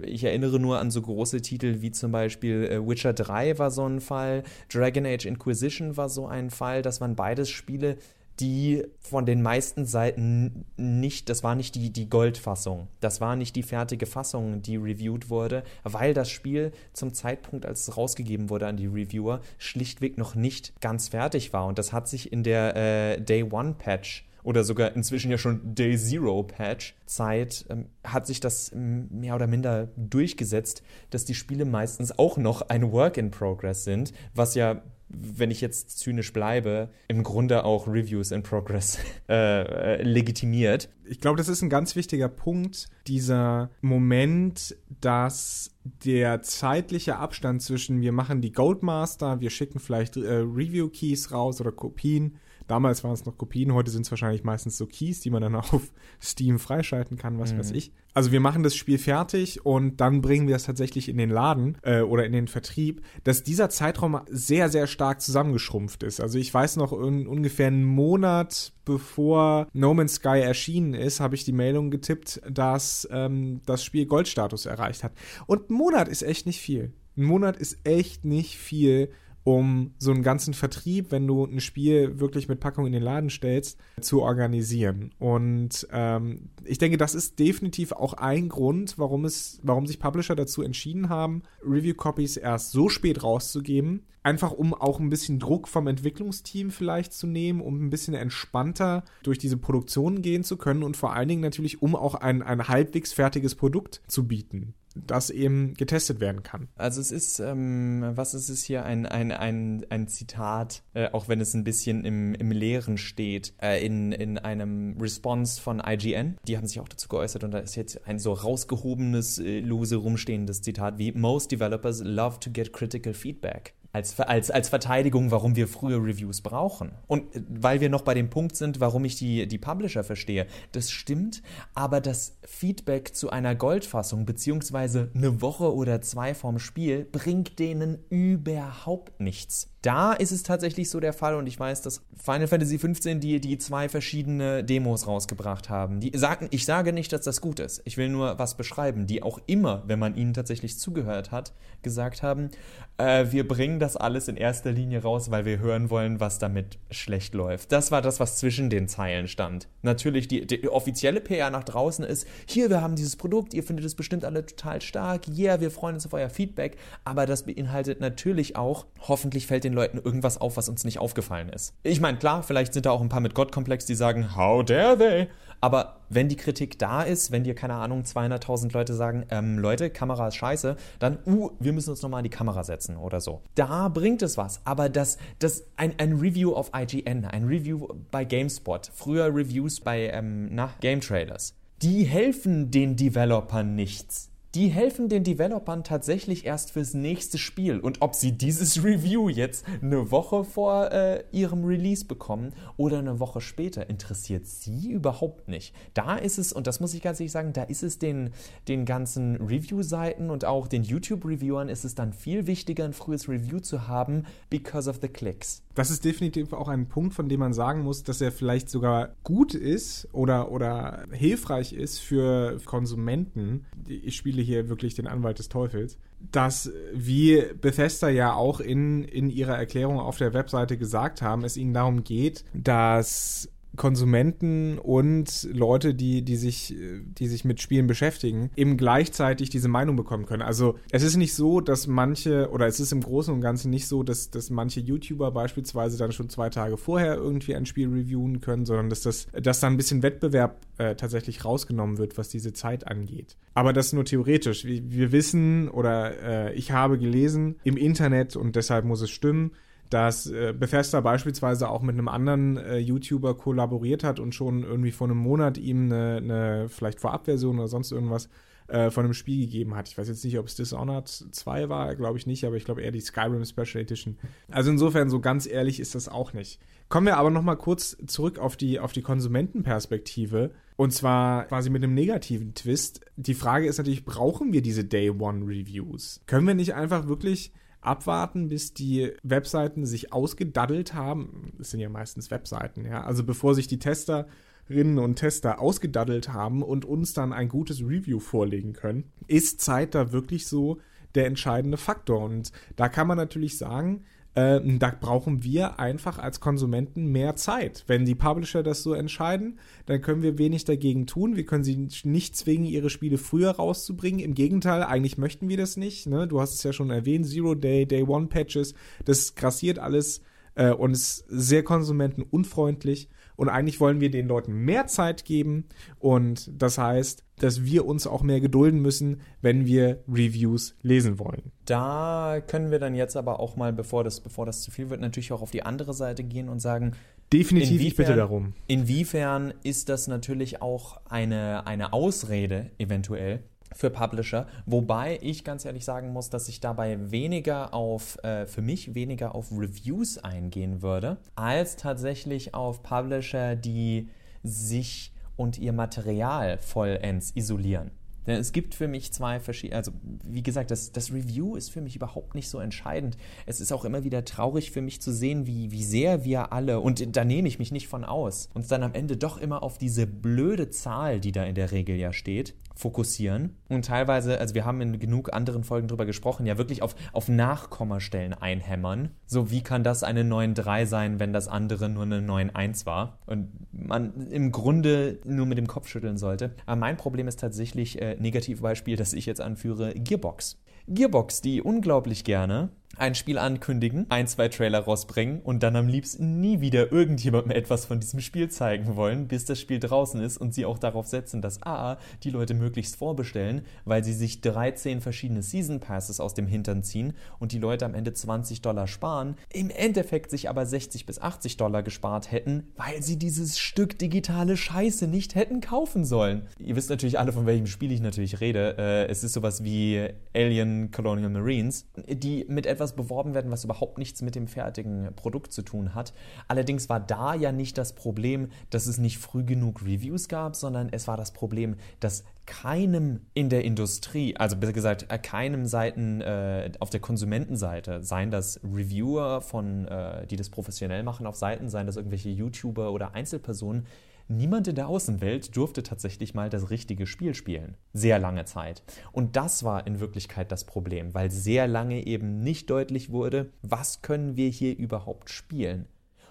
Ich 0.04 0.24
erinnere 0.24 0.58
nur 0.58 0.80
an 0.80 0.90
so 0.90 1.02
große 1.02 1.42
Titel 1.42 1.82
wie 1.82 1.92
zum 1.92 2.14
Beispiel 2.14 2.64
äh, 2.64 2.88
Witcher 2.88 3.12
3 3.12 3.60
war 3.60 3.72
so 3.72 3.86
ein 3.86 4.00
Fall, 4.00 4.44
Dragon 4.72 5.06
Age 5.06 5.26
Inquisition 5.26 5.98
war 5.98 6.08
so 6.08 6.28
ein 6.28 6.50
Fall. 6.50 6.82
Das 6.82 7.02
waren 7.02 7.18
beides 7.18 7.50
Spiele, 7.50 7.98
die 8.40 8.84
von 9.00 9.26
den 9.26 9.42
meisten 9.42 9.86
Seiten 9.86 10.66
nicht, 10.78 11.30
das 11.30 11.44
war 11.44 11.56
nicht 11.56 11.76
die, 11.76 11.92
die 11.92 12.10
Goldfassung, 12.10 12.88
das 13.00 13.22
war 13.22 13.36
nicht 13.36 13.56
die 13.56 13.64
fertige 13.64 14.06
Fassung, 14.06 14.62
die 14.62 14.78
reviewed 14.78 15.30
wurde, 15.30 15.64
weil 15.84 16.14
das 16.14 16.30
Spiel 16.30 16.72
zum 16.94 17.14
Zeitpunkt, 17.14 17.66
als 17.66 17.88
es 17.88 17.98
rausgegeben 17.98 18.50
wurde 18.50 18.68
an 18.68 18.78
die 18.78 18.88
Reviewer, 18.88 19.42
schlichtweg 19.58 20.18
noch 20.18 20.36
nicht 20.36 20.80
ganz 20.82 21.10
fertig 21.10 21.54
war. 21.54 21.66
Und 21.68 21.80
das 21.80 21.94
hat 21.94 22.08
sich 22.08 22.32
in 22.32 22.44
der 22.44 22.76
äh, 22.76 23.22
Day 23.22 23.44
One 23.44 23.76
Patch 23.78 24.26
oder 24.46 24.64
sogar 24.64 24.96
inzwischen 24.96 25.32
ja 25.32 25.40
schon 25.40 25.74
Day 25.74 25.98
Zero 25.98 26.44
Patch 26.44 26.96
Zeit 27.08 27.66
ähm, 27.70 27.88
hat 28.04 28.28
sich 28.28 28.40
das 28.40 28.72
ähm, 28.72 29.08
mehr 29.10 29.36
oder 29.36 29.48
minder 29.48 29.90
durchgesetzt, 29.98 30.84
dass 31.10 31.26
die 31.26 31.34
Spiele 31.34 31.66
meistens 31.66 32.18
auch 32.18 32.38
noch 32.38 32.62
ein 32.70 32.92
Work 32.92 33.18
in 33.18 33.32
Progress 33.32 33.84
sind, 33.84 34.14
was 34.36 34.54
ja 34.54 34.84
wenn 35.10 35.52
ich 35.52 35.62
jetzt 35.62 35.98
zynisch 36.00 36.34
bleibe, 36.34 36.90
im 37.08 37.24
Grunde 37.24 37.64
auch 37.64 37.88
Reviews 37.88 38.32
in 38.32 38.44
Progress 38.44 38.98
äh, 39.30 39.98
äh, 39.98 40.02
legitimiert. 40.02 40.90
ich 41.06 41.20
glaube, 41.20 41.38
das 41.38 41.48
ist 41.48 41.62
ein 41.62 41.70
ganz 41.70 41.96
wichtiger 41.96 42.28
Punkt, 42.28 42.88
dieser 43.08 43.70
Moment, 43.82 44.76
dass 45.02 45.72
der 45.84 46.42
zeitliche 46.42 47.18
Abstand 47.18 47.62
zwischen 47.62 48.02
wir 48.02 48.12
machen 48.12 48.42
die 48.42 48.52
Goldmaster, 48.52 49.40
wir 49.40 49.50
schicken 49.50 49.80
vielleicht 49.80 50.18
äh, 50.18 50.38
Review-Keys 50.38 51.32
raus 51.32 51.62
oder 51.62 51.72
Kopien. 51.72 52.38
Damals 52.67 53.03
waren 53.03 53.13
es 53.13 53.25
noch 53.25 53.38
Kopien, 53.38 53.74
heute 53.74 53.91
sind 53.91 54.05
es 54.05 54.12
wahrscheinlich 54.12 54.43
meistens 54.43 54.77
so 54.77 54.86
Keys, 54.86 55.19
die 55.19 55.29
man 55.29 55.41
dann 55.41 55.55
auf 55.55 55.91
Steam 56.22 56.60
freischalten 56.60 57.17
kann, 57.17 57.39
was 57.39 57.57
weiß 57.57 57.72
ich. 57.72 57.91
Also 58.13 58.31
wir 58.31 58.39
machen 58.39 58.63
das 58.63 58.75
Spiel 58.75 58.98
fertig 58.98 59.65
und 59.65 59.98
dann 59.98 60.22
bringen 60.22 60.48
wir 60.48 60.55
es 60.55 60.63
tatsächlich 60.63 61.10
in 61.10 61.17
den 61.17 61.29
Laden 61.29 61.77
äh, 61.84 62.00
oder 62.00 62.25
in 62.25 62.31
den 62.31 62.48
Vertrieb, 62.48 63.01
dass 63.25 63.43
dieser 63.43 63.69
Zeitraum 63.69 64.22
sehr, 64.29 64.69
sehr 64.69 64.88
stark 64.88 65.19
zusammengeschrumpft 65.19 66.01
ist. 66.01 66.22
Also 66.22 66.39
ich 66.39 66.53
weiß 66.53 66.77
noch 66.77 66.93
un 66.93 67.27
ungefähr 67.27 67.67
einen 67.67 67.84
Monat 67.84 68.72
bevor 68.86 69.67
No 69.74 69.93
Man's 69.93 70.15
Sky 70.15 70.39
erschienen 70.39 70.93
ist, 70.93 71.19
habe 71.19 71.36
ich 71.36 71.43
die 71.43 71.51
Meldung 71.51 71.91
getippt, 71.91 72.41
dass 72.50 73.07
ähm, 73.12 73.62
das 73.65 73.84
Spiel 73.84 74.05
Goldstatus 74.05 74.65
erreicht 74.65 75.03
hat. 75.03 75.12
Und 75.45 75.69
ein 75.69 75.74
Monat 75.74 76.07
ist 76.07 76.24
echt 76.24 76.45
nicht 76.45 76.62
viel. 76.62 76.93
Ein 77.17 77.24
Monat 77.24 77.57
ist 77.57 77.79
echt 77.84 78.24
nicht 78.24 78.57
viel, 78.57 79.10
um 79.46 79.94
so 80.00 80.12
einen 80.12 80.24
ganzen 80.24 80.56
Vertrieb, 80.56 81.12
wenn 81.12 81.28
du 81.28 81.46
ein 81.46 81.60
Spiel 81.62 82.20
wirklich 82.20 82.50
mit 82.50 82.60
Packung 82.60 82.88
in 82.88 82.94
den 82.94 83.04
Laden 83.04 83.30
stellst, 83.30 83.80
zu 84.02 84.24
organisieren. 84.24 85.12
Und 85.20 85.88
ähm, 85.92 86.50
ich 86.66 86.80
denke, 86.80 86.98
das 86.98 87.14
ist 87.14 87.38
definitiv 87.38 87.92
auch 87.92 88.14
ein 88.14 88.50
Grund, 88.50 88.98
warum 88.98 89.24
es, 89.24 89.60
warum 89.62 89.86
sich 89.86 90.00
Publisher 90.00 90.36
dazu 90.36 90.64
entschieden 90.64 91.10
haben, 91.10 91.44
Review-Copies 91.64 92.38
erst 92.38 92.72
so 92.72 92.90
spät 92.90 93.22
rauszugeben. 93.22 94.08
Einfach 94.24 94.52
um 94.52 94.74
auch 94.74 95.00
ein 95.00 95.12
bisschen 95.12 95.38
Druck 95.38 95.68
vom 95.68 95.86
Entwicklungsteam 95.86 96.72
vielleicht 96.72 97.14
zu 97.14 97.28
nehmen, 97.28 97.62
um 97.62 97.86
ein 97.86 97.92
bisschen 97.92 98.16
entspannter 98.16 99.04
durch 99.22 99.38
diese 99.38 99.58
Produktion 99.58 100.24
gehen 100.24 100.44
zu 100.44 100.58
können 100.58 100.82
und 100.82 100.98
vor 100.98 101.14
allen 101.14 101.28
Dingen 101.28 101.42
natürlich, 101.42 101.84
um 101.84 101.96
auch 101.96 102.16
ein, 102.16 102.42
ein 102.42 102.68
halbwegs 102.68 103.14
fertiges 103.14 103.54
Produkt 103.54 104.02
zu 104.08 104.28
bieten, 104.28 104.74
das 104.96 105.30
eben 105.30 105.74
getestet 105.74 106.20
werden 106.20 106.44
kann. 106.44 106.70
Also 106.75 107.02
es 107.02 107.12
ist, 107.12 107.40
ähm, 107.40 108.04
was 108.16 108.34
ist 108.34 108.50
es 108.50 108.64
hier, 108.64 108.86
ein, 108.86 109.06
ein, 109.06 109.32
ein, 109.32 109.86
ein 109.90 110.08
Zitat, 110.08 110.84
äh, 110.94 111.10
auch 111.12 111.28
wenn 111.28 111.42
es 111.42 111.54
ein 111.54 111.64
bisschen 111.64 112.06
im, 112.06 112.34
im 112.34 112.52
Leeren 112.52 112.98
steht, 112.98 113.54
äh, 113.62 113.86
in, 113.86 114.12
in 114.12 114.38
einem 114.38 114.98
Response 115.00 115.62
von 115.62 115.82
IGN. 115.86 116.38
Die 116.48 116.58
haben 116.58 116.68
sich 116.68 116.80
auch 116.80 116.88
dazu 116.88 117.10
geäußert 117.10 117.44
und 117.44 117.52
da 117.52 117.60
ist 117.60 117.75
jetzt 117.75 118.08
ein 118.08 118.20
so 118.20 118.34
rausgehobenes, 118.34 119.40
äh, 119.40 119.60
lose 119.60 119.98
rumstehendes 119.98 120.62
Zitat 120.62 120.98
wie 120.98 121.12
Most 121.12 121.52
developers 121.52 122.02
love 122.04 122.40
to 122.40 122.50
get 122.52 122.74
critical 122.74 123.14
feedback. 123.14 123.74
Als, 123.96 124.20
als, 124.20 124.52
als 124.52 124.68
Verteidigung, 124.68 125.32
warum 125.32 125.56
wir 125.56 125.70
frühe 125.70 125.96
Reviews 125.96 126.42
brauchen. 126.42 126.92
Und 127.08 127.34
äh, 127.34 127.42
weil 127.48 127.80
wir 127.80 127.88
noch 127.88 128.02
bei 128.02 128.14
dem 128.14 128.30
Punkt 128.30 128.58
sind, 128.58 128.82
warum 128.82 129.06
ich 129.06 129.16
die, 129.16 129.48
die 129.48 129.58
Publisher 129.58 130.04
verstehe. 130.04 130.48
Das 130.74 130.92
stimmt, 130.92 131.42
aber 131.75 132.02
das 132.02 132.38
Feedback 132.44 133.16
zu 133.16 133.30
einer 133.30 133.56
Goldfassung, 133.56 134.25
beziehungsweise 134.25 135.12
eine 135.16 135.42
Woche 135.42 135.74
oder 135.74 136.02
zwei 136.02 136.34
vorm 136.34 136.60
Spiel, 136.60 137.08
bringt 137.10 137.58
denen 137.58 138.00
überhaupt 138.10 139.22
nichts. 139.22 139.70
Da 139.86 140.13
ist 140.13 140.32
es 140.32 140.42
tatsächlich 140.42 140.89
so 140.89 141.00
der 141.00 141.13
Fall 141.13 141.36
und 141.36 141.46
ich 141.46 141.60
weiß, 141.60 141.84
dass 141.84 142.01
Final 142.20 142.48
Fantasy 142.48 142.80
XV 142.80 143.20
die, 143.20 143.39
die 143.39 143.60
zwei 143.60 143.88
verschiedene 143.88 144.63
Demos 144.63 145.06
rausgebracht 145.06 145.70
haben. 145.70 146.00
Die 146.00 146.12
sagen, 146.18 146.48
ich 146.50 146.65
sage 146.65 146.92
nicht, 146.92 147.13
dass 147.13 147.22
das 147.22 147.39
gut 147.39 147.60
ist. 147.60 147.84
Ich 147.86 147.96
will 147.96 148.10
nur 148.10 148.39
was 148.39 148.58
beschreiben, 148.58 149.06
die 149.06 149.22
auch 149.22 149.39
immer, 149.46 149.84
wenn 149.86 150.00
man 150.00 150.15
ihnen 150.15 150.34
tatsächlich 150.34 150.80
zugehört 150.80 151.30
hat, 151.32 151.54
gesagt 151.84 152.24
haben, 152.24 152.50
äh, 152.98 153.27
wir 153.30 153.48
bringen 153.48 153.80
das 153.80 153.96
alles 153.96 154.27
in 154.27 154.38
erster 154.38 154.72
Linie 154.72 155.04
raus, 155.04 155.30
weil 155.30 155.46
wir 155.46 155.60
hören 155.60 155.92
wollen, 155.92 156.20
was 156.20 156.39
damit 156.39 156.80
schlecht 156.89 157.36
läuft. 157.36 157.72
Das 157.72 157.92
war 157.92 158.01
das, 158.01 158.20
was 158.20 158.38
zwischen 158.38 158.72
den 158.72 158.88
Zeilen 158.88 159.27
stand. 159.27 159.68
Natürlich, 159.84 160.27
die, 160.27 160.48
die 160.48 160.68
offizielle 160.68 161.22
PR 161.22 161.51
nach 161.51 161.63
draußen 161.63 162.04
ist, 162.04 162.25
hier, 162.48 162.72
wir 162.72 162.82
haben 162.82 162.96
dieses 162.96 163.18
Produkt, 163.18 163.54
ihr 163.54 163.62
findet 163.62 163.86
es 163.86 163.94
bestimmt 163.94 164.25
alle 164.25 164.48
total 164.48 164.82
stark, 164.82 165.27
yeah, 165.27 165.62
wir 165.62 165.70
freuen 165.70 165.94
uns 165.94 166.08
auf 166.08 166.13
euer 166.13 166.32
Feedback, 166.32 166.77
aber 167.04 167.27
das 167.27 167.44
beinhaltet 167.44 168.01
natürlich 168.01 168.56
auch, 168.56 168.88
hoffentlich 169.01 169.46
fällt 169.46 169.63
den 169.63 169.75
Leuten 169.75 169.98
irgendwas 169.98 170.39
auf, 170.39 170.58
was 170.58 170.70
uns 170.70 170.84
nicht 170.84 171.00
aufgefallen 171.00 171.50
ist. 171.50 171.74
Ich 171.84 172.01
meine, 172.01 172.17
klar, 172.17 172.44
vielleicht 172.44 172.74
sind 172.74 172.86
da 172.86 172.91
auch 172.91 173.01
ein 173.01 173.10
paar 173.10 173.20
mit 173.20 173.36
Gottkomplex, 173.36 173.86
die 173.86 173.96
sagen, 173.96 174.36
how 174.36 174.63
dare 174.63 174.98
they? 174.98 175.27
Aber 175.62 176.01
wenn 176.10 176.29
die 176.29 176.36
Kritik 176.36 176.77
da 176.79 177.01
ist, 177.01 177.32
wenn 177.32 177.44
dir, 177.44 177.55
keine 177.55 177.75
Ahnung, 177.75 178.03
200.000 178.03 178.74
Leute 178.74 178.94
sagen, 178.94 179.25
ähm, 179.32 179.58
Leute, 179.58 179.89
Kamera 179.89 180.27
ist 180.27 180.36
scheiße, 180.36 180.75
dann, 181.00 181.17
uh, 181.25 181.51
wir 181.60 181.74
müssen 181.74 181.89
uns 181.89 182.01
nochmal 182.01 182.20
in 182.20 182.25
die 182.25 182.29
Kamera 182.29 182.63
setzen 182.63 182.98
oder 182.98 183.20
so. 183.20 183.41
Da 183.55 183.89
bringt 183.89 184.22
es 184.22 184.38
was. 184.38 184.62
Aber 184.65 184.89
das, 184.89 185.17
das 185.39 185.65
ein, 185.77 185.94
ein 185.98 186.13
Review 186.13 186.53
auf 186.53 186.72
IGN, 186.75 187.25
ein 187.25 187.46
Review 187.46 187.88
bei 188.12 188.25
GameSpot, 188.25 188.91
früher 188.94 189.27
Reviews 189.34 189.79
bei, 189.79 190.10
ähm, 190.10 190.50
na, 190.51 190.72
Game 190.82 191.01
Trailers, 191.01 191.55
die 191.82 192.03
helfen 192.03 192.72
den 192.72 192.96
Developern 192.96 193.75
nichts 193.75 194.29
die 194.56 194.70
helfen 194.70 195.10
den 195.10 195.26
Developern 195.26 195.84
tatsächlich 195.84 196.46
erst 196.46 196.72
fürs 196.72 196.94
nächste 196.94 197.38
Spiel. 197.38 197.78
Und 197.80 198.02
ob 198.02 198.16
sie 198.16 198.32
dieses 198.32 198.84
Review 198.84 199.28
jetzt 199.28 199.66
eine 199.82 200.12
Woche 200.12 200.46
vor 200.46 200.92
äh, 200.94 201.26
ihrem 201.34 201.66
Release 201.66 202.06
bekommen 202.06 202.54
oder 202.78 203.00
eine 203.00 203.20
Woche 203.20 203.42
später, 203.42 203.90
interessiert 203.90 204.48
sie 204.48 204.92
überhaupt 204.92 205.50
nicht. 205.50 205.76
Da 205.94 206.16
ist 206.16 206.38
es, 206.38 206.54
und 206.54 206.68
das 206.68 206.80
muss 206.80 206.94
ich 206.94 207.02
ganz 207.02 207.20
ehrlich 207.20 207.34
sagen, 207.34 207.52
da 207.52 207.64
ist 207.64 207.84
es 207.84 208.00
den, 208.00 208.30
den 208.70 208.86
ganzen 208.86 209.36
Review-Seiten 209.36 210.30
und 210.30 210.46
auch 210.46 210.68
den 210.68 210.84
YouTube-Reviewern 210.84 211.68
ist 211.68 211.84
es 211.84 211.94
dann 211.94 212.14
viel 212.14 212.48
wichtiger, 212.48 212.86
ein 212.86 212.94
frühes 212.94 213.28
Review 213.28 213.60
zu 213.60 213.90
haben, 213.90 214.24
because 214.50 214.90
of 214.90 215.00
the 215.02 215.10
clicks. 215.10 215.64
Das 215.76 215.92
ist 215.92 216.06
definitiv 216.06 216.54
auch 216.54 216.70
ein 216.70 216.88
Punkt, 216.88 217.14
von 217.14 217.28
dem 217.28 217.42
man 217.42 217.54
sagen 217.54 217.84
muss, 217.84 218.04
dass 218.04 218.22
er 218.22 218.32
vielleicht 218.32 218.70
sogar 218.70 219.10
gut 219.26 219.54
ist 219.54 220.08
oder, 220.14 220.50
oder 220.52 221.04
hilfreich 221.12 221.74
ist 221.74 222.00
für 222.00 222.58
Konsumenten. 222.64 223.66
Ich 223.86 224.16
spiele 224.16 224.42
hier 224.46 224.70
wirklich 224.70 224.96
den 224.96 225.08
Anwalt 225.08 225.40
des 225.40 225.50
Teufels. 225.50 225.98
Dass, 226.32 226.72
wie 226.94 227.44
Bethesda 227.60 228.10
ja 228.10 228.34
auch 228.34 228.60
in, 228.60 229.04
in 229.04 229.30
ihrer 229.30 229.58
Erklärung 229.58 230.00
auf 230.00 230.18
der 230.18 230.34
Webseite 230.34 230.78
gesagt 230.78 231.22
haben, 231.22 231.44
es 231.44 231.58
ihnen 231.58 231.74
darum 231.74 232.04
geht, 232.04 232.46
dass 232.54 233.50
Konsumenten 233.75 234.77
und 234.79 235.48
Leute, 235.51 235.94
die, 235.94 236.22
die, 236.22 236.36
sich, 236.36 236.75
die 237.03 237.27
sich 237.27 237.46
mit 237.46 237.62
Spielen 237.62 237.88
beschäftigen, 237.88 238.51
eben 238.55 238.77
gleichzeitig 238.77 239.50
diese 239.50 239.67
Meinung 239.67 239.96
bekommen 239.96 240.25
können. 240.25 240.41
Also 240.41 240.75
es 240.91 241.03
ist 241.03 241.15
nicht 241.15 241.34
so, 241.34 241.62
dass 241.62 241.88
manche, 241.88 242.50
oder 242.51 242.67
es 242.67 242.79
ist 242.79 242.91
im 242.91 243.01
Großen 243.01 243.34
und 243.34 243.41
Ganzen 243.41 243.70
nicht 243.70 243.88
so, 243.88 244.03
dass, 244.03 244.29
dass 244.29 244.50
manche 244.50 244.79
YouTuber 244.79 245.32
beispielsweise 245.32 245.98
dann 245.98 246.12
schon 246.12 246.29
zwei 246.29 246.50
Tage 246.50 246.77
vorher 246.77 247.15
irgendwie 247.15 247.55
ein 247.55 247.65
Spiel 247.65 247.89
reviewen 247.89 248.41
können, 248.41 248.65
sondern 248.65 248.89
dass, 248.89 249.01
das, 249.01 249.27
dass 249.32 249.60
da 249.60 249.67
ein 249.67 249.77
bisschen 249.77 250.03
Wettbewerb 250.03 250.62
äh, 250.77 250.96
tatsächlich 250.96 251.46
rausgenommen 251.46 251.98
wird, 251.98 252.17
was 252.17 252.29
diese 252.29 252.53
Zeit 252.53 252.88
angeht. 252.88 253.38
Aber 253.53 253.74
das 253.74 253.94
nur 253.94 254.05
theoretisch. 254.05 254.65
Wir, 254.65 254.91
wir 254.91 255.12
wissen 255.12 255.70
oder 255.70 256.50
äh, 256.50 256.53
ich 256.55 256.72
habe 256.72 256.98
gelesen 256.98 257.55
im 257.63 257.77
Internet 257.77 258.36
und 258.36 258.55
deshalb 258.55 258.86
muss 258.86 259.01
es 259.01 259.10
stimmen, 259.10 259.51
dass 259.89 260.27
äh, 260.27 260.54
Bethesda 260.58 261.01
beispielsweise 261.01 261.70
auch 261.70 261.82
mit 261.82 261.96
einem 261.96 262.08
anderen 262.08 262.58
äh, 262.58 262.77
YouTuber 262.77 263.38
kollaboriert 263.38 264.04
hat 264.04 264.20
und 264.20 264.34
schon 264.34 264.63
irgendwie 264.63 264.92
vor 264.92 265.08
einem 265.08 265.18
Monat 265.18 265.58
ihm 265.58 265.86
eine, 265.86 266.18
eine 266.18 266.70
vielleicht 266.70 267.00
Vorabversion 267.00 267.60
oder 267.60 267.68
sonst 267.68 267.92
irgendwas 267.92 268.30
äh, 268.68 268.89
von 268.89 269.06
einem 269.06 269.13
Spiel 269.13 269.46
gegeben 269.46 269.75
hat. 269.75 269.88
Ich 269.88 269.98
weiß 269.98 270.08
jetzt 270.08 270.24
nicht, 270.25 270.39
ob 270.39 270.48
es 270.48 270.56
Dishonored 270.56 271.08
2 271.08 271.70
war, 271.70 271.96
glaube 271.96 272.18
ich 272.18 272.25
nicht, 272.25 272.46
aber 272.46 272.56
ich 272.56 272.65
glaube 272.65 272.82
eher 272.82 272.92
die 272.92 273.00
Skyrim 273.00 273.46
Special 273.46 273.84
Edition. 273.84 274.18
Also 274.50 274.72
insofern, 274.72 275.10
so 275.10 275.20
ganz 275.20 275.46
ehrlich 275.46 275.80
ist 275.80 275.94
das 275.94 276.10
auch 276.10 276.34
nicht. 276.34 276.60
Kommen 276.89 277.06
wir 277.06 277.18
aber 277.18 277.30
noch 277.30 277.44
mal 277.44 277.56
kurz 277.56 277.96
zurück 278.08 278.39
auf 278.39 278.58
die, 278.58 278.80
auf 278.80 278.92
die 278.92 279.04
Konsumentenperspektive. 279.04 280.51
Und 280.77 280.92
zwar 280.92 281.46
quasi 281.46 281.70
mit 281.70 281.84
einem 281.84 281.94
negativen 281.94 282.54
Twist. 282.56 283.01
Die 283.18 283.36
Frage 283.36 283.68
ist 283.68 283.77
natürlich, 283.77 284.04
brauchen 284.04 284.51
wir 284.51 284.62
diese 284.62 284.84
Day 284.84 285.12
One 285.12 285.46
Reviews? 285.46 286.22
Können 286.25 286.48
wir 286.48 286.56
nicht 286.56 286.74
einfach 286.74 287.08
wirklich 287.08 287.54
abwarten, 287.86 288.50
bis 288.50 288.74
die 288.74 289.12
Webseiten 289.24 289.86
sich 289.86 290.13
ausgedaddelt 290.13 290.94
haben. 290.94 291.54
Das 291.58 291.72
sind 291.72 291.80
ja 291.80 291.89
meistens 291.89 292.32
Webseiten, 292.32 292.86
ja. 292.86 293.04
Also 293.04 293.24
bevor 293.24 293.56
sich 293.56 293.68
die 293.68 293.80
Testerinnen 293.80 295.00
und 295.00 295.15
Tester 295.15 295.60
ausgedaddelt 295.60 296.34
haben 296.34 296.63
und 296.63 296.86
uns 296.86 297.13
dann 297.13 297.34
ein 297.34 297.50
gutes 297.50 297.82
Review 297.82 298.20
vorlegen 298.20 298.74
können, 298.74 299.12
ist 299.27 299.62
Zeit 299.62 299.96
da 299.96 300.12
wirklich 300.12 300.48
so 300.48 300.80
der 301.15 301.27
entscheidende 301.27 301.77
Faktor. 301.77 302.24
Und 302.24 302.51
da 302.75 302.89
kann 302.89 303.08
man 303.08 303.18
natürlich 303.18 303.58
sagen, 303.58 304.04
äh, 304.36 304.60
da 304.80 304.92
brauchen 305.00 305.44
wir 305.44 305.80
einfach 305.80 306.20
als 306.20 306.39
Konsumenten 306.39 307.08
mehr 307.08 307.36
Zeit. 307.36 307.86
Wenn 307.88 308.06
die 308.06 308.15
Publisher 308.15 308.63
das 308.63 308.84
so 308.84 308.94
entscheiden, 308.94 309.60
dann 309.86 310.01
können 310.01 310.22
wir 310.22 310.38
wenig 310.38 310.65
dagegen 310.65 311.08
tun. 311.08 311.36
Wir 311.36 311.46
können 311.46 311.63
sie 311.63 311.88
nicht 312.04 312.36
zwingen, 312.36 312.65
ihre 312.65 312.89
Spiele 312.89 313.18
früher 313.18 313.51
rauszubringen. 313.51 314.20
Im 314.20 314.36
Gegenteil, 314.36 314.84
eigentlich 314.84 315.18
möchten 315.18 315.48
wir 315.48 315.58
das 315.58 315.77
nicht. 315.77 316.08
Ne? 316.08 316.27
Du 316.27 316.42
hast 316.42 316.54
es 316.54 316.63
ja 316.63 316.74
schon 316.74 316.89
erwähnt, 316.89 317.25
Zero 317.25 317.56
Day, 317.56 317.86
Day 317.86 318.04
One 318.04 318.27
Patches, 318.27 318.75
das 319.06 319.36
grassiert 319.36 319.80
alles 319.80 320.22
äh, 320.56 320.72
und 320.72 320.92
ist 320.92 321.25
sehr 321.30 321.63
konsumentenunfreundlich. 321.63 323.10
Und 323.36 323.50
eigentlich 323.50 323.80
wollen 323.80 324.00
wir 324.00 324.12
den 324.12 324.27
Leuten 324.27 324.54
mehr 324.54 324.88
Zeit 324.88 325.25
geben. 325.25 325.65
Und 326.00 326.51
das 326.62 326.77
heißt, 326.77 327.24
dass 327.38 327.65
wir 327.65 327.86
uns 327.86 328.08
auch 328.08 328.24
mehr 328.24 328.39
gedulden 328.39 328.82
müssen, 328.82 329.22
wenn 329.42 329.65
wir 329.65 330.04
Reviews 330.08 330.75
lesen 330.82 331.20
wollen. 331.20 331.51
Da 331.65 332.42
können 332.46 332.72
wir 332.72 332.80
dann 332.80 332.96
jetzt 332.96 333.18
aber 333.18 333.39
auch 333.39 333.56
mal, 333.56 333.74
bevor 333.74 334.04
das, 334.04 334.22
bevor 334.22 334.46
das 334.46 334.62
zu 334.62 334.72
viel 334.72 334.89
wird, 334.89 335.01
natürlich 335.01 335.32
auch 335.32 335.42
auf 335.42 335.51
die 335.51 335.63
andere 335.63 335.94
Seite 335.94 336.24
gehen 336.24 336.50
und 336.50 336.60
sagen, 336.60 336.94
Definitiv, 337.34 337.82
ich 337.82 337.96
bitte 337.96 338.15
darum. 338.15 338.54
Inwiefern 338.68 339.54
ist 339.63 339.89
das 339.89 340.08
natürlich 340.08 340.62
auch 340.62 341.01
eine, 341.10 341.65
eine 341.65 341.92
Ausrede 341.92 342.70
eventuell 342.77 343.44
für 343.74 343.89
Publisher, 343.89 344.48
wobei 344.65 345.19
ich 345.22 345.43
ganz 345.43 345.65
ehrlich 345.65 345.86
sagen 345.86 346.13
muss, 346.13 346.29
dass 346.29 346.48
ich 346.48 346.60
dabei 346.60 347.12
weniger 347.12 347.74
auf, 347.74 348.24
äh, 348.24 348.45
für 348.45 348.62
mich 348.62 348.95
weniger 348.95 349.36
auf 349.36 349.51
Reviews 349.51 350.17
eingehen 350.17 350.81
würde, 350.81 351.17
als 351.36 351.75
tatsächlich 351.75 352.53
auf 352.53 352.84
Publisher, 352.84 353.55
die 353.55 354.10
sich 354.43 355.12
und 355.36 355.57
ihr 355.57 355.74
Material 355.74 356.57
vollends 356.57 357.31
isolieren. 357.36 357.91
Denn 358.27 358.39
es 358.39 358.51
gibt 358.51 358.75
für 358.75 358.88
mich 358.88 359.13
zwei 359.13 359.39
verschiedene, 359.39 359.77
also 359.77 359.91
wie 360.24 360.44
gesagt, 360.44 360.72
das, 360.72 360.91
das 360.91 361.12
Review 361.12 361.55
ist 361.55 361.70
für 361.70 361.82
mich 361.82 361.96
überhaupt 361.96 362.36
nicht 362.36 362.50
so 362.50 362.60
entscheidend. 362.60 363.17
Es 363.46 363.60
ist 363.62 363.72
auch 363.72 363.86
immer 363.86 364.03
wieder 364.03 364.25
traurig 364.25 364.72
für 364.72 364.82
mich 364.82 365.01
zu 365.01 365.12
sehen, 365.12 365.46
wie, 365.48 365.72
wie 365.72 365.84
sehr 365.84 366.25
wir 366.25 366.51
alle, 366.53 366.79
und 366.79 367.15
da 367.15 367.24
nehme 367.24 367.48
ich 367.48 367.60
mich 367.60 367.72
nicht 367.72 367.88
von 367.88 368.03
aus, 368.03 368.50
uns 368.53 368.67
dann 368.67 368.84
am 368.84 368.94
Ende 368.94 369.17
doch 369.17 369.38
immer 369.38 369.63
auf 369.63 369.77
diese 369.77 370.08
blöde 370.08 370.70
Zahl, 370.70 371.20
die 371.20 371.32
da 371.32 371.44
in 371.44 371.55
der 371.55 371.72
Regel 371.72 371.96
ja 371.96 372.13
steht, 372.13 372.55
fokussieren 372.75 373.55
und 373.70 373.86
teilweise, 373.86 374.38
also 374.38 374.53
wir 374.53 374.65
haben 374.65 374.82
in 374.82 375.00
genug 375.00 375.34
anderen 375.34 375.63
Folgen 375.63 375.88
drüber 375.88 376.05
gesprochen, 376.05 376.46
ja 376.46 376.58
wirklich 376.58 376.82
auf, 376.82 376.96
auf 377.13 377.29
Nachkommastellen 377.29 378.34
einhämmern. 378.34 379.10
So 379.25 379.50
wie 379.50 379.62
kann 379.62 379.84
das 379.84 380.03
eine 380.03 380.24
9.3 380.24 380.86
sein, 380.86 381.20
wenn 381.20 381.32
das 381.32 381.48
andere 381.48 381.88
nur 381.88 382.03
eine 382.03 382.20
9.1 382.20 382.86
war 382.86 383.20
und 383.25 383.50
man 383.72 384.27
im 384.29 384.51
Grunde 384.51 385.20
nur 385.25 385.46
mit 385.46 385.58
dem 385.58 385.67
Kopf 385.67 385.88
schütteln 385.88 386.17
sollte. 386.17 386.53
Aber 386.65 386.75
mein 386.75 386.98
Problem 386.98 387.27
ist 387.27 387.39
tatsächlich, 387.39 388.01
äh, 388.01 388.14
Negativbeispiel, 388.19 388.95
das 388.95 389.13
ich 389.13 389.25
jetzt 389.25 389.41
anführe, 389.41 389.93
Gearbox. 389.93 390.57
Gearbox, 390.88 391.41
die 391.41 391.62
unglaublich 391.62 392.24
gerne 392.24 392.69
ein 392.98 393.16
Spiel 393.16 393.38
ankündigen, 393.38 394.06
ein, 394.10 394.28
zwei 394.28 394.48
Trailer 394.48 394.80
rausbringen 394.80 395.42
und 395.42 395.64
dann 395.64 395.75
am 395.75 395.88
liebsten 395.88 396.40
nie 396.40 396.62
wieder 396.62 396.92
irgendjemandem 396.92 397.52
etwas 397.52 397.86
von 397.86 398.00
diesem 398.00 398.22
Spiel 398.22 398.50
zeigen 398.50 398.96
wollen, 398.96 399.28
bis 399.28 399.46
das 399.46 399.60
Spiel 399.60 399.80
draußen 399.80 400.22
ist 400.22 400.38
und 400.38 400.54
sie 400.54 400.66
auch 400.66 400.78
darauf 400.78 401.08
setzen, 401.08 401.42
dass 401.42 401.62
A, 401.64 401.98
die 402.24 402.30
Leute 402.30 402.54
möglichst 402.54 402.96
vorbestellen, 402.96 403.62
weil 403.86 404.04
sie 404.04 404.14
sich 404.14 404.42
13 404.42 405.02
verschiedene 405.02 405.42
Season 405.42 405.80
Passes 405.80 406.20
aus 406.20 406.34
dem 406.34 406.48
Hintern 406.48 406.84
ziehen 406.84 407.14
und 407.40 407.52
die 407.52 407.60
Leute 407.60 407.86
am 407.86 407.96
Ende 407.96 408.14
20 408.14 408.62
Dollar 408.62 408.88
sparen, 408.88 409.36
im 409.52 409.70
Endeffekt 409.70 410.32
sich 410.32 410.50
aber 410.50 410.66
60 410.66 411.06
bis 411.06 411.20
80 411.20 411.58
Dollar 411.58 411.84
gespart 411.84 412.32
hätten, 412.32 412.72
weil 412.75 413.02
sie 413.02 413.18
dieses 413.18 413.60
Stück 413.60 413.98
digitale 414.00 414.58
Scheiße 414.58 415.08
nicht 415.08 415.36
hätten 415.36 415.62
kaufen 415.62 416.06
sollen. 416.06 416.48
Ihr 416.60 416.75
wisst 416.75 416.90
natürlich 416.90 417.20
alle, 417.20 417.34
von 417.34 417.46
welchem 417.46 417.68
Spiel 417.68 417.92
ich 417.92 418.02
natürlich 418.02 418.40
rede. 418.42 418.75
Äh, 418.78 419.08
es 419.08 419.24
ist 419.24 419.34
sowas 419.34 419.64
wie 419.64 420.08
Alien 420.34 420.92
Colonial 420.92 421.30
Marines, 421.30 421.88
die 422.08 422.46
mit 422.48 422.66
etwas 422.66 422.85
etwas 422.86 422.96
beworben 422.96 423.34
werden, 423.34 423.51
was 423.51 423.63
überhaupt 423.63 423.98
nichts 423.98 424.22
mit 424.22 424.36
dem 424.36 424.48
fertigen 424.48 425.10
Produkt 425.15 425.51
zu 425.51 425.63
tun 425.63 425.96
hat. 425.96 426.13
Allerdings 426.48 426.88
war 426.88 427.00
da 427.00 427.34
ja 427.34 427.51
nicht 427.51 427.77
das 427.77 427.94
Problem, 427.94 428.50
dass 428.70 428.86
es 428.86 429.00
nicht 429.00 429.18
früh 429.18 429.44
genug 429.44 429.82
Reviews 429.82 430.27
gab, 430.27 430.56
sondern 430.56 430.89
es 430.92 431.08
war 431.08 431.18
das 431.18 431.32
Problem, 431.32 431.75
dass 432.00 432.24
keinem 432.46 433.22
in 433.34 433.50
der 433.50 433.63
Industrie, 433.63 434.38
also 434.38 434.56
besser 434.56 434.74
gesagt, 434.74 435.08
äh, 435.10 435.18
keinem 435.18 435.65
Seiten 435.65 436.22
äh, 436.22 436.72
auf 436.80 436.92
der 436.92 437.00
Konsumentenseite, 437.00 438.04
seien 438.04 438.30
das 438.30 438.60
Reviewer 438.63 439.42
von, 439.42 439.88
äh, 439.88 440.27
die 440.27 440.36
das 440.36 440.50
professionell 440.50 441.01
machen 441.01 441.25
auf 441.25 441.36
Seiten, 441.36 441.70
seien 441.70 441.88
das 441.88 441.96
irgendwelche 441.96 442.30
YouTuber 442.30 442.92
oder 442.92 443.15
Einzelpersonen, 443.15 443.88
Niemand 444.27 444.67
in 444.67 444.74
der 444.74 444.88
Außenwelt 444.88 445.55
durfte 445.55 445.84
tatsächlich 445.84 446.34
mal 446.34 446.50
das 446.50 446.72
richtige 446.72 447.05
Spiel 447.05 447.36
spielen. 447.36 447.77
Sehr 447.94 448.17
lange 448.17 448.46
Zeit. 448.46 448.82
Und 449.12 449.36
das 449.36 449.63
war 449.63 449.86
in 449.86 450.00
Wirklichkeit 450.00 450.51
das 450.51 450.63
Problem, 450.63 451.13
weil 451.13 451.29
sehr 451.29 451.67
lange 451.67 452.08
eben 452.08 452.39
nicht 452.39 452.72
deutlich 452.72 453.12
wurde, 453.12 453.51
was 453.62 454.01
können 454.01 454.36
wir 454.36 454.50
hier 454.50 454.75
überhaupt 454.75 455.29
spielen. 455.29 455.88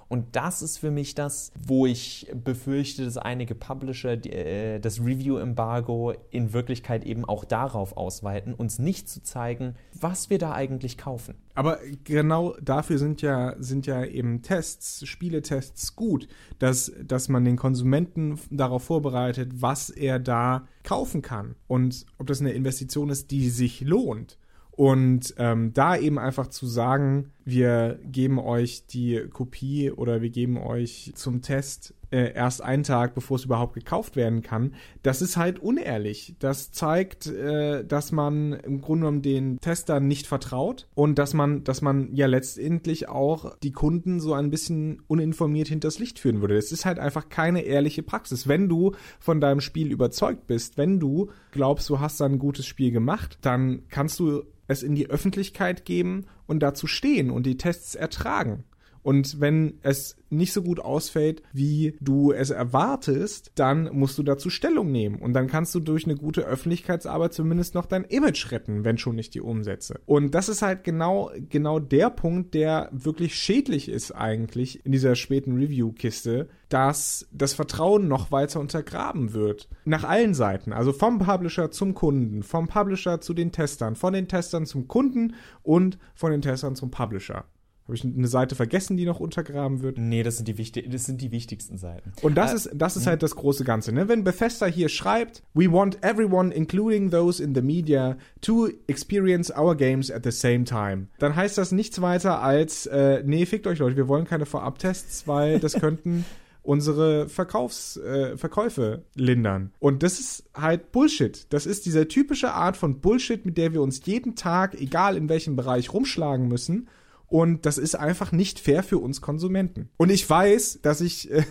Und 0.08 0.36
das 0.36 0.62
ist 0.62 0.78
für 0.78 0.90
mich 0.90 1.14
das, 1.14 1.52
wo 1.66 1.86
ich 1.86 2.30
befürchte, 2.32 3.04
dass 3.04 3.16
einige 3.16 3.54
Publisher 3.54 4.12
äh, 4.26 4.78
das 4.80 5.00
Review-Embargo 5.00 6.14
in 6.30 6.52
Wirklichkeit 6.52 7.04
eben 7.04 7.24
auch 7.24 7.44
darauf 7.44 7.96
ausweiten, 7.96 8.54
uns 8.54 8.78
nicht 8.78 9.08
zu 9.08 9.22
zeigen, 9.22 9.74
was 9.92 10.30
wir 10.30 10.38
da 10.38 10.52
eigentlich 10.52 10.98
kaufen. 10.98 11.34
Aber 11.54 11.78
genau 12.04 12.54
dafür 12.60 12.98
sind 12.98 13.22
ja, 13.22 13.54
sind 13.58 13.86
ja 13.86 14.04
eben 14.04 14.42
Tests, 14.42 15.06
Spieletests 15.06 15.94
gut, 15.94 16.28
dass, 16.58 16.92
dass 17.02 17.28
man 17.28 17.44
den 17.44 17.56
Konsumenten 17.56 18.38
darauf 18.50 18.84
vorbereitet, 18.84 19.62
was 19.62 19.90
er 19.90 20.18
da 20.18 20.66
kaufen 20.82 21.22
kann 21.22 21.54
und 21.66 22.06
ob 22.18 22.26
das 22.26 22.40
eine 22.40 22.52
Investition 22.52 23.08
ist, 23.08 23.30
die 23.30 23.48
sich 23.48 23.80
lohnt. 23.80 24.38
Und 24.76 25.34
ähm, 25.38 25.72
da 25.72 25.96
eben 25.96 26.18
einfach 26.18 26.48
zu 26.48 26.66
sagen, 26.66 27.32
wir 27.44 28.00
geben 28.04 28.40
euch 28.40 28.86
die 28.86 29.24
Kopie 29.32 29.92
oder 29.92 30.20
wir 30.20 30.30
geben 30.30 30.56
euch 30.56 31.12
zum 31.14 31.42
Test 31.42 31.94
äh, 32.10 32.32
erst 32.32 32.62
einen 32.62 32.82
Tag, 32.82 33.14
bevor 33.14 33.36
es 33.36 33.44
überhaupt 33.44 33.74
gekauft 33.74 34.16
werden 34.16 34.42
kann, 34.42 34.74
das 35.02 35.22
ist 35.22 35.36
halt 35.36 35.58
unehrlich. 35.58 36.34
Das 36.38 36.72
zeigt, 36.72 37.26
äh, 37.26 37.84
dass 37.84 38.12
man 38.12 38.52
im 38.52 38.80
Grunde 38.80 39.02
genommen 39.02 39.22
den 39.22 39.60
Testern 39.60 40.08
nicht 40.08 40.26
vertraut 40.26 40.88
und 40.94 41.18
dass 41.18 41.34
man, 41.34 41.62
dass 41.62 41.82
man 41.82 42.14
ja 42.14 42.26
letztendlich 42.26 43.08
auch 43.08 43.56
die 43.58 43.72
Kunden 43.72 44.18
so 44.18 44.32
ein 44.32 44.50
bisschen 44.50 45.02
uninformiert 45.06 45.68
hinters 45.68 45.98
Licht 45.98 46.18
führen 46.18 46.40
würde. 46.40 46.56
Es 46.56 46.72
ist 46.72 46.84
halt 46.84 46.98
einfach 46.98 47.28
keine 47.28 47.62
ehrliche 47.62 48.02
Praxis. 48.02 48.48
Wenn 48.48 48.68
du 48.68 48.92
von 49.20 49.40
deinem 49.40 49.60
Spiel 49.60 49.92
überzeugt 49.92 50.46
bist, 50.46 50.78
wenn 50.78 50.98
du 50.98 51.30
glaubst, 51.52 51.88
du 51.90 52.00
hast 52.00 52.20
da 52.20 52.24
ein 52.24 52.38
gutes 52.38 52.66
Spiel 52.66 52.90
gemacht, 52.90 53.38
dann 53.42 53.82
kannst 53.88 54.18
du 54.18 54.42
es 54.66 54.82
in 54.82 54.94
die 54.94 55.10
Öffentlichkeit 55.10 55.84
geben 55.84 56.26
und 56.46 56.60
dazu 56.60 56.86
stehen 56.86 57.30
und 57.30 57.44
die 57.44 57.56
Tests 57.56 57.94
ertragen. 57.94 58.64
Und 59.04 59.38
wenn 59.38 59.74
es 59.82 60.16
nicht 60.30 60.54
so 60.54 60.62
gut 60.62 60.80
ausfällt, 60.80 61.42
wie 61.52 61.94
du 62.00 62.32
es 62.32 62.48
erwartest, 62.48 63.52
dann 63.54 63.90
musst 63.92 64.16
du 64.16 64.22
dazu 64.22 64.48
Stellung 64.48 64.90
nehmen. 64.90 65.20
Und 65.20 65.34
dann 65.34 65.46
kannst 65.46 65.74
du 65.74 65.80
durch 65.80 66.06
eine 66.06 66.16
gute 66.16 66.40
Öffentlichkeitsarbeit 66.40 67.34
zumindest 67.34 67.74
noch 67.74 67.84
dein 67.84 68.04
Image 68.04 68.50
retten, 68.50 68.82
wenn 68.82 68.96
schon 68.96 69.14
nicht 69.14 69.34
die 69.34 69.42
Umsätze. 69.42 70.00
Und 70.06 70.34
das 70.34 70.48
ist 70.48 70.62
halt 70.62 70.84
genau, 70.84 71.30
genau 71.50 71.80
der 71.80 72.08
Punkt, 72.08 72.54
der 72.54 72.88
wirklich 72.92 73.34
schädlich 73.34 73.90
ist 73.90 74.10
eigentlich 74.10 74.84
in 74.86 74.92
dieser 74.92 75.16
späten 75.16 75.56
Review-Kiste, 75.58 76.48
dass 76.70 77.28
das 77.30 77.52
Vertrauen 77.52 78.08
noch 78.08 78.32
weiter 78.32 78.58
untergraben 78.58 79.34
wird. 79.34 79.68
Nach 79.84 80.04
allen 80.04 80.32
Seiten. 80.32 80.72
Also 80.72 80.94
vom 80.94 81.18
Publisher 81.18 81.70
zum 81.70 81.92
Kunden, 81.92 82.42
vom 82.42 82.68
Publisher 82.68 83.20
zu 83.20 83.34
den 83.34 83.52
Testern, 83.52 83.96
von 83.96 84.14
den 84.14 84.28
Testern 84.28 84.64
zum 84.64 84.88
Kunden 84.88 85.34
und 85.62 85.98
von 86.14 86.30
den 86.30 86.40
Testern 86.40 86.74
zum 86.74 86.90
Publisher. 86.90 87.44
Habe 87.86 87.96
ich 87.96 88.04
eine 88.04 88.28
Seite 88.28 88.54
vergessen, 88.54 88.96
die 88.96 89.04
noch 89.04 89.20
untergraben 89.20 89.82
wird? 89.82 89.98
Nee, 89.98 90.22
das 90.22 90.36
sind 90.36 90.48
die, 90.48 90.56
wichtig 90.56 90.90
das 90.90 91.04
sind 91.04 91.20
die 91.20 91.30
wichtigsten 91.30 91.76
Seiten. 91.76 92.12
Und 92.22 92.34
das 92.34 92.52
äh, 92.52 92.56
ist, 92.56 92.70
das 92.74 92.96
ist 92.96 93.04
hm. 93.04 93.10
halt 93.10 93.22
das 93.22 93.36
große 93.36 93.62
Ganze. 93.64 93.92
Ne? 93.92 94.08
Wenn 94.08 94.24
Bethesda 94.24 94.64
hier 94.64 94.88
schreibt, 94.88 95.42
we 95.52 95.70
want 95.70 96.02
everyone, 96.02 96.52
including 96.52 97.10
those 97.10 97.42
in 97.42 97.54
the 97.54 97.60
media, 97.60 98.16
to 98.40 98.68
experience 98.86 99.52
our 99.54 99.76
games 99.76 100.10
at 100.10 100.24
the 100.24 100.30
same 100.30 100.64
time, 100.64 101.08
dann 101.18 101.36
heißt 101.36 101.58
das 101.58 101.72
nichts 101.72 102.00
weiter 102.00 102.40
als, 102.40 102.86
äh, 102.86 103.22
nee, 103.22 103.44
fickt 103.44 103.66
euch 103.66 103.80
Leute, 103.80 103.96
wir 103.96 104.08
wollen 104.08 104.24
keine 104.24 104.46
Vorabtests, 104.46 105.28
weil 105.28 105.60
das 105.60 105.74
könnten 105.80 106.24
unsere 106.62 107.28
Verkaufs, 107.28 107.98
äh, 107.98 108.38
Verkäufe 108.38 109.02
lindern. 109.14 109.72
Und 109.78 110.02
das 110.02 110.18
ist 110.18 110.44
halt 110.54 110.90
Bullshit. 110.90 111.46
Das 111.50 111.66
ist 111.66 111.84
diese 111.84 112.08
typische 112.08 112.52
Art 112.52 112.78
von 112.78 113.02
Bullshit, 113.02 113.44
mit 113.44 113.58
der 113.58 113.74
wir 113.74 113.82
uns 113.82 114.00
jeden 114.06 114.36
Tag, 114.36 114.80
egal 114.80 115.18
in 115.18 115.28
welchem 115.28 115.54
Bereich, 115.54 115.92
rumschlagen 115.92 116.48
müssen 116.48 116.88
und 117.34 117.66
das 117.66 117.78
ist 117.78 117.96
einfach 117.96 118.30
nicht 118.30 118.60
fair 118.60 118.84
für 118.84 118.98
uns 118.98 119.20
Konsumenten. 119.20 119.88
Und 119.96 120.12
ich 120.12 120.30
weiß, 120.30 120.78
dass 120.82 121.00
ich 121.00 121.32
äh, 121.32 121.42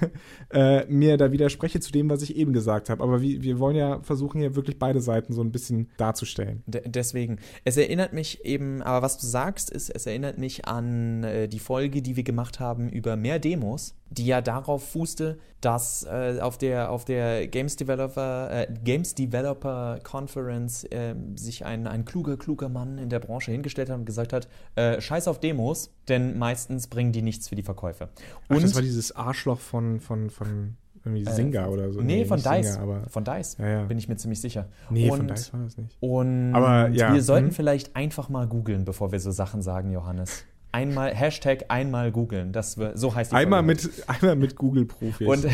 äh, 0.50 0.86
mir 0.88 1.17
da 1.17 1.34
widerspreche 1.34 1.82
zu 1.82 1.91
dem, 1.91 2.10
was 2.10 2.22
ich 2.22 2.38
eben 2.38 2.54
gesagt 2.54 2.89
habe. 2.89 3.04
Aber 3.04 3.22
wie, 3.22 3.43
wir 3.43 3.60
wollen 3.60 3.76
ja 3.76 4.00
versuchen, 4.00 4.39
hier 4.39 4.56
wirklich 4.56 4.80
beide 4.80 5.02
Seiten 5.02 5.34
so 5.34 5.41
ein 5.41 5.52
bisschen 5.52 5.89
darzustellen. 5.98 6.63
D 6.67 6.84
deswegen. 6.86 7.38
Es 7.65 7.76
erinnert 7.76 8.13
mich 8.13 8.46
eben, 8.46 8.82
aber 8.82 9.02
was 9.02 9.17
du 9.17 9.28
sagst, 9.28 9.72
ist, 9.72 9.89
es 9.89 10.06
erinnert 10.06 10.38
mich 10.38 10.65
an 10.65 11.26
äh, 11.26 11.50
die 11.50 11.60
Folge, 11.60 12.02
die 12.02 12.15
wir 12.15 12.24
gemacht 12.24 12.62
haben 12.62 12.88
über 12.88 13.17
mehr 13.17 13.39
Demos 13.39 13.93
die 14.17 14.26
ja 14.26 14.41
darauf 14.41 14.84
fußte, 14.91 15.38
dass 15.62 16.04
äh, 16.04 16.39
auf 16.41 16.58
der, 16.58 16.91
auf 16.91 17.06
der 17.06 17.47
Games 17.47 17.76
Developer, 17.76 18.49
äh, 18.52 18.67
Games 18.84 19.15
Developer 19.15 19.99
Conference 20.04 20.84
äh, 20.86 21.15
sich 21.36 21.65
ein, 21.65 21.88
ein 21.88 22.06
kluger, 22.06 22.38
kluger 22.38 22.69
Mann 22.69 22.97
in 22.97 23.10
der 23.10 23.19
Branche 23.19 23.52
hingestellt 23.52 23.89
hat 23.89 23.97
und 23.97 24.06
gesagt 24.06 24.34
hat, 24.34 24.47
äh, 24.76 24.99
scheiß 24.99 25.28
auf 25.28 25.39
Demos, 25.39 25.91
denn 26.08 26.38
meistens 26.38 26.88
bringen 26.88 27.12
die 27.12 27.21
nichts 27.21 27.49
für 27.49 27.56
die 27.56 27.63
Verkäufe. 27.63 28.10
Und 28.49 28.58
Ach, 28.58 28.62
das 28.62 28.76
war 28.76 28.82
dieses 28.82 29.15
Arschloch 29.15 29.60
von, 29.60 29.99
von, 29.99 30.30
von 30.30 30.76
irgendwie 31.06 31.26
äh, 31.26 31.34
Singer 31.34 31.69
oder 31.69 31.91
so. 31.91 32.02
Nee, 32.02 32.17
nee 32.17 32.26
von 32.26 32.38
Dice. 32.38 32.73
Singer, 32.73 33.04
von 33.10 33.23
Dice, 33.23 33.58
ja, 33.60 33.67
ja. 33.67 33.84
bin 33.84 33.97
ich 33.97 34.08
mir 34.08 34.15
ziemlich 34.17 34.41
sicher. 34.41 34.67
Nee, 34.89 35.10
und, 35.10 35.17
von 35.17 35.28
Dice 35.28 35.54
war 35.54 35.62
das 35.62 35.78
nicht. 35.78 35.97
Und 35.99 36.54
aber, 36.54 36.89
ja. 36.89 37.13
wir 37.13 37.21
sollten 37.21 37.47
hm? 37.47 37.54
vielleicht 37.54 37.95
einfach 37.95 38.30
mal 38.30 38.47
googeln, 38.47 38.86
bevor 38.86 39.12
wir 39.12 39.19
so 39.19 39.32
Sachen 39.32 39.62
sagen, 39.62 39.91
Johannes 39.91 40.45
einmal, 40.74 41.16
Hashtag 41.16 41.66
einmal 41.70 42.12
googeln. 42.12 42.52
Das, 42.52 42.78
so 42.94 43.16
heißt 43.16 43.32
die 43.32 43.36
einmal 43.36 43.64
Folge. 43.64 43.88
mit 43.88 44.10
Einmal 44.10 44.36
mit 44.36 44.56
Google-Profis. 44.56 45.28
Und 45.28 45.46
ja. 45.46 45.52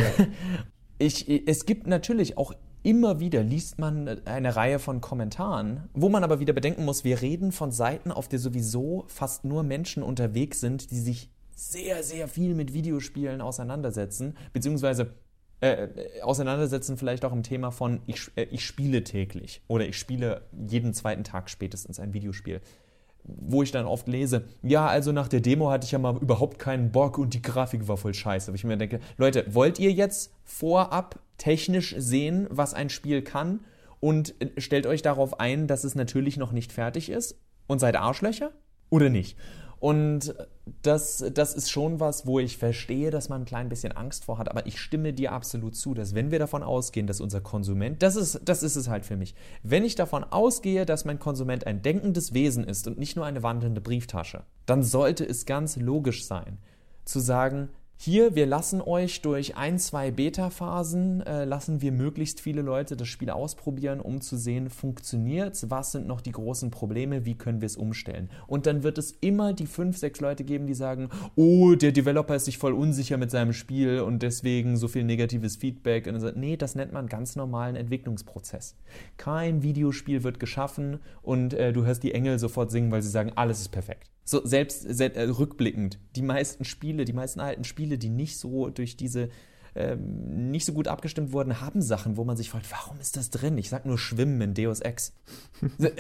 ich, 0.97 1.29
es 1.47 1.65
gibt 1.65 1.85
natürlich 1.85 2.37
auch 2.37 2.53
immer 2.81 3.19
wieder 3.19 3.43
liest 3.43 3.77
man 3.77 4.25
eine 4.25 4.55
Reihe 4.55 4.79
von 4.79 5.01
Kommentaren, 5.01 5.89
wo 5.93 6.09
man 6.09 6.23
aber 6.23 6.39
wieder 6.39 6.53
bedenken 6.53 6.85
muss, 6.85 7.03
wir 7.03 7.21
reden 7.21 7.51
von 7.51 7.71
Seiten, 7.71 8.11
auf 8.11 8.29
der 8.29 8.39
sowieso 8.39 9.03
fast 9.07 9.43
nur 9.43 9.63
Menschen 9.63 10.01
unterwegs 10.01 10.61
sind, 10.61 10.91
die 10.91 10.99
sich 10.99 11.29
sehr, 11.53 12.03
sehr 12.03 12.29
viel 12.29 12.55
mit 12.55 12.73
Videospielen 12.73 13.41
auseinandersetzen, 13.41 14.37
beziehungsweise 14.53 15.13
äh, 15.59 15.89
auseinandersetzen 16.21 16.97
vielleicht 16.97 17.25
auch 17.25 17.33
im 17.33 17.43
Thema 17.43 17.71
von 17.71 17.99
ich, 18.05 18.31
äh, 18.37 18.43
ich 18.43 18.65
spiele 18.65 19.03
täglich 19.03 19.61
oder 19.67 19.85
ich 19.85 19.97
spiele 19.97 20.43
jeden 20.69 20.93
zweiten 20.93 21.25
Tag 21.25 21.49
spätestens 21.49 21.99
ein 21.99 22.13
Videospiel 22.13 22.61
wo 23.23 23.63
ich 23.63 23.71
dann 23.71 23.85
oft 23.85 24.07
lese, 24.07 24.45
ja, 24.63 24.87
also 24.87 25.11
nach 25.11 25.27
der 25.27 25.41
Demo 25.41 25.69
hatte 25.69 25.85
ich 25.85 25.91
ja 25.91 25.99
mal 25.99 26.17
überhaupt 26.17 26.59
keinen 26.59 26.91
Bock 26.91 27.17
und 27.17 27.33
die 27.33 27.41
Grafik 27.41 27.87
war 27.87 27.97
voll 27.97 28.13
scheiße. 28.13 28.49
Aber 28.49 28.55
ich 28.55 28.63
mir 28.63 28.77
denke, 28.77 28.99
Leute, 29.17 29.45
wollt 29.49 29.79
ihr 29.79 29.91
jetzt 29.91 30.33
vorab 30.43 31.19
technisch 31.37 31.95
sehen, 31.97 32.47
was 32.49 32.73
ein 32.73 32.89
Spiel 32.89 33.21
kann 33.21 33.61
und 33.99 34.35
stellt 34.57 34.87
euch 34.87 35.01
darauf 35.01 35.39
ein, 35.39 35.67
dass 35.67 35.83
es 35.83 35.95
natürlich 35.95 36.37
noch 36.37 36.51
nicht 36.51 36.71
fertig 36.71 37.09
ist 37.09 37.37
und 37.67 37.79
seid 37.79 37.95
Arschlöcher 37.95 38.51
oder 38.89 39.09
nicht? 39.09 39.37
Und 39.79 40.35
das, 40.81 41.23
das 41.33 41.53
ist 41.55 41.71
schon 41.71 41.99
was, 41.99 42.25
wo 42.25 42.39
ich 42.39 42.57
verstehe, 42.57 43.11
dass 43.11 43.29
man 43.29 43.41
ein 43.41 43.45
klein 43.45 43.69
bisschen 43.69 43.93
Angst 43.93 44.25
vor 44.25 44.37
hat, 44.37 44.49
aber 44.49 44.65
ich 44.65 44.79
stimme 44.79 45.13
dir 45.13 45.31
absolut 45.31 45.75
zu, 45.75 45.93
dass 45.93 46.13
wenn 46.13 46.31
wir 46.31 46.39
davon 46.39 46.63
ausgehen, 46.63 47.07
dass 47.07 47.21
unser 47.21 47.41
Konsument, 47.41 48.03
das 48.03 48.15
ist, 48.15 48.41
das 48.43 48.61
ist 48.61 48.75
es 48.75 48.89
halt 48.89 49.05
für 49.05 49.15
mich, 49.15 49.35
wenn 49.63 49.85
ich 49.85 49.95
davon 49.95 50.23
ausgehe, 50.23 50.85
dass 50.85 51.05
mein 51.05 51.19
Konsument 51.19 51.65
ein 51.65 51.81
denkendes 51.81 52.33
Wesen 52.33 52.65
ist 52.65 52.87
und 52.87 52.99
nicht 52.99 53.15
nur 53.15 53.25
eine 53.25 53.41
wandelnde 53.41 53.81
Brieftasche, 53.81 54.43
dann 54.65 54.83
sollte 54.83 55.25
es 55.25 55.45
ganz 55.45 55.77
logisch 55.77 56.25
sein, 56.25 56.57
zu 57.05 57.19
sagen, 57.19 57.69
hier, 58.01 58.33
wir 58.33 58.45
lassen 58.45 58.81
euch 58.81 59.21
durch 59.21 59.57
ein, 59.57 59.77
zwei 59.77 60.09
Beta-Phasen, 60.09 61.19
äh, 61.19 61.43
lassen 61.43 61.81
wir 61.81 61.91
möglichst 61.91 62.39
viele 62.39 62.61
Leute 62.61 62.95
das 62.95 63.09
Spiel 63.09 63.29
ausprobieren, 63.29 63.99
um 63.99 64.21
zu 64.21 64.37
sehen, 64.37 64.69
funktioniert 64.69 65.59
was 65.69 65.91
sind 65.91 66.07
noch 66.07 66.21
die 66.21 66.31
großen 66.31 66.71
Probleme, 66.71 67.25
wie 67.25 67.35
können 67.35 67.59
wir 67.59 67.65
es 67.65 67.75
umstellen. 67.75 68.29
Und 68.47 68.67
dann 68.67 68.83
wird 68.83 68.97
es 68.97 69.11
immer 69.19 69.51
die 69.51 69.65
fünf, 69.65 69.97
sechs 69.97 70.21
Leute 70.21 70.45
geben, 70.45 70.65
die 70.65 70.75
sagen, 70.75 71.09
oh, 71.35 71.75
der 71.75 71.91
Developer 71.91 72.35
ist 72.35 72.45
sich 72.45 72.57
voll 72.57 72.71
unsicher 72.71 73.17
mit 73.17 73.31
seinem 73.31 73.51
Spiel 73.51 73.99
und 73.99 74.23
deswegen 74.23 74.77
so 74.77 74.87
viel 74.87 75.03
negatives 75.03 75.57
Feedback. 75.57 76.07
Und 76.07 76.21
sagt, 76.21 76.37
nee, 76.37 76.55
das 76.55 76.75
nennt 76.75 76.93
man 76.93 77.07
ganz 77.07 77.35
normalen 77.35 77.75
Entwicklungsprozess. 77.75 78.77
Kein 79.17 79.61
Videospiel 79.61 80.23
wird 80.23 80.39
geschaffen 80.39 80.99
und 81.21 81.53
äh, 81.53 81.73
du 81.73 81.83
hörst 81.83 82.03
die 82.03 82.13
Engel 82.13 82.39
sofort 82.39 82.71
singen, 82.71 82.91
weil 82.91 83.01
sie 83.01 83.09
sagen, 83.09 83.33
alles 83.35 83.59
ist 83.59 83.73
perfekt. 83.73 84.09
So 84.23 84.45
selbst, 84.45 84.81
selbst 84.81 85.17
äh, 85.17 85.23
rückblickend, 85.23 85.99
die 86.15 86.21
meisten 86.21 86.63
Spiele, 86.63 87.05
die 87.05 87.13
meisten 87.13 87.39
alten 87.39 87.63
Spiele, 87.63 87.97
die 87.97 88.09
nicht 88.09 88.37
so 88.37 88.69
durch 88.69 88.95
diese 88.95 89.29
ähm, 89.75 90.51
nicht 90.51 90.65
so 90.65 90.73
gut 90.73 90.87
abgestimmt 90.87 91.31
wurden, 91.31 91.61
haben 91.61 91.81
Sachen, 91.81 92.17
wo 92.17 92.23
man 92.23 92.35
sich 92.35 92.49
fragt, 92.49 92.69
warum 92.71 92.99
ist 92.99 93.17
das 93.17 93.29
drin? 93.29 93.57
Ich 93.57 93.69
sag 93.69 93.85
nur 93.85 93.97
Schwimmen 93.97 94.41
in 94.41 94.53
Deus 94.53 94.79
Ex. 94.81 95.13
Äh, 95.79 95.91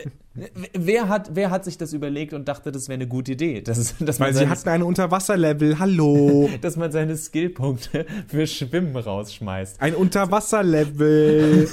wer, 0.73 1.07
hat, 1.07 1.35
wer 1.35 1.51
hat 1.51 1.65
sich 1.65 1.77
das 1.77 1.93
überlegt 1.93 2.33
und 2.33 2.47
dachte, 2.47 2.71
das 2.71 2.87
wäre 2.87 2.95
eine 2.95 3.07
gute 3.07 3.33
Idee? 3.33 3.61
Das, 3.61 3.95
dass 3.99 4.19
Weil 4.19 4.33
sie 4.33 4.47
hatten 4.47 4.69
ein 4.69 4.83
Unterwasserlevel, 4.83 5.79
hallo. 5.79 6.49
dass 6.61 6.77
man 6.77 6.91
seine 6.91 7.15
Skillpunkte 7.15 8.05
für 8.27 8.47
Schwimmen 8.47 8.95
rausschmeißt. 8.95 9.81
Ein 9.81 9.95
Unterwasserlevel. 9.95 11.69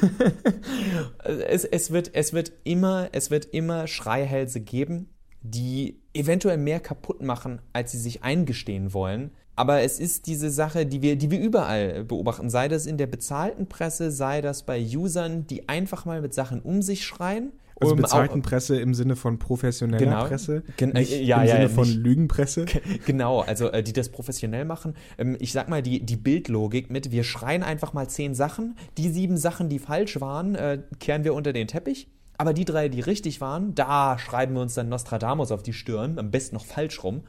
es, 1.24 1.64
es, 1.64 1.90
wird, 1.90 2.10
es, 2.12 2.32
wird 2.32 2.52
immer, 2.64 3.08
es 3.12 3.30
wird 3.30 3.46
immer 3.46 3.86
Schreihälse 3.86 4.60
geben, 4.60 5.08
die 5.42 6.02
eventuell 6.16 6.58
mehr 6.58 6.80
kaputt 6.80 7.22
machen, 7.22 7.60
als 7.72 7.92
sie 7.92 7.98
sich 7.98 8.22
eingestehen 8.22 8.92
wollen. 8.92 9.30
Aber 9.56 9.80
es 9.80 9.98
ist 9.98 10.26
diese 10.26 10.50
Sache, 10.50 10.84
die 10.84 11.00
wir, 11.00 11.16
die 11.16 11.30
wir 11.30 11.40
überall 11.40 12.04
beobachten, 12.04 12.50
sei 12.50 12.68
das 12.68 12.84
in 12.84 12.98
der 12.98 13.06
bezahlten 13.06 13.66
Presse, 13.68 14.10
sei 14.10 14.42
das 14.42 14.64
bei 14.64 14.78
Usern, 14.78 15.46
die 15.46 15.68
einfach 15.68 16.04
mal 16.04 16.20
mit 16.20 16.34
Sachen 16.34 16.60
um 16.60 16.82
sich 16.82 17.04
schreien. 17.04 17.52
Also 17.78 17.94
um, 17.94 18.00
bezahlten 18.00 18.40
auch, 18.40 18.46
Presse 18.46 18.80
im 18.80 18.94
Sinne 18.94 19.16
von 19.16 19.38
professioneller 19.38 19.98
genau, 19.98 20.24
Presse, 20.24 20.62
gen 20.78 20.90
nicht 20.90 21.10
ja, 21.10 21.42
im 21.42 21.46
ja, 21.48 21.52
Sinne 21.52 21.62
ja, 21.64 21.68
von 21.68 21.88
Lügenpresse. 21.88 22.64
Genau, 23.06 23.40
also 23.40 23.70
äh, 23.70 23.82
die 23.82 23.92
das 23.92 24.08
professionell 24.08 24.64
machen. 24.64 24.94
Ähm, 25.18 25.36
ich 25.40 25.52
sag 25.52 25.68
mal, 25.68 25.82
die, 25.82 26.04
die 26.04 26.16
Bildlogik 26.16 26.90
mit, 26.90 27.10
wir 27.10 27.22
schreien 27.22 27.62
einfach 27.62 27.92
mal 27.92 28.08
zehn 28.08 28.34
Sachen, 28.34 28.76
die 28.96 29.10
sieben 29.10 29.36
Sachen, 29.36 29.68
die 29.68 29.78
falsch 29.78 30.20
waren, 30.20 30.54
äh, 30.54 30.80
kehren 31.00 31.24
wir 31.24 31.34
unter 31.34 31.52
den 31.52 31.68
Teppich. 31.68 32.08
Aber 32.38 32.52
die 32.52 32.64
drei, 32.64 32.88
die 32.88 33.00
richtig 33.00 33.40
waren, 33.40 33.74
da 33.74 34.18
schreiben 34.18 34.54
wir 34.54 34.62
uns 34.62 34.74
dann 34.74 34.88
Nostradamus 34.88 35.52
auf 35.52 35.62
die 35.62 35.72
Stirn, 35.72 36.18
am 36.18 36.30
besten 36.30 36.56
noch 36.56 36.64
falsch 36.64 37.02
rum. 37.02 37.22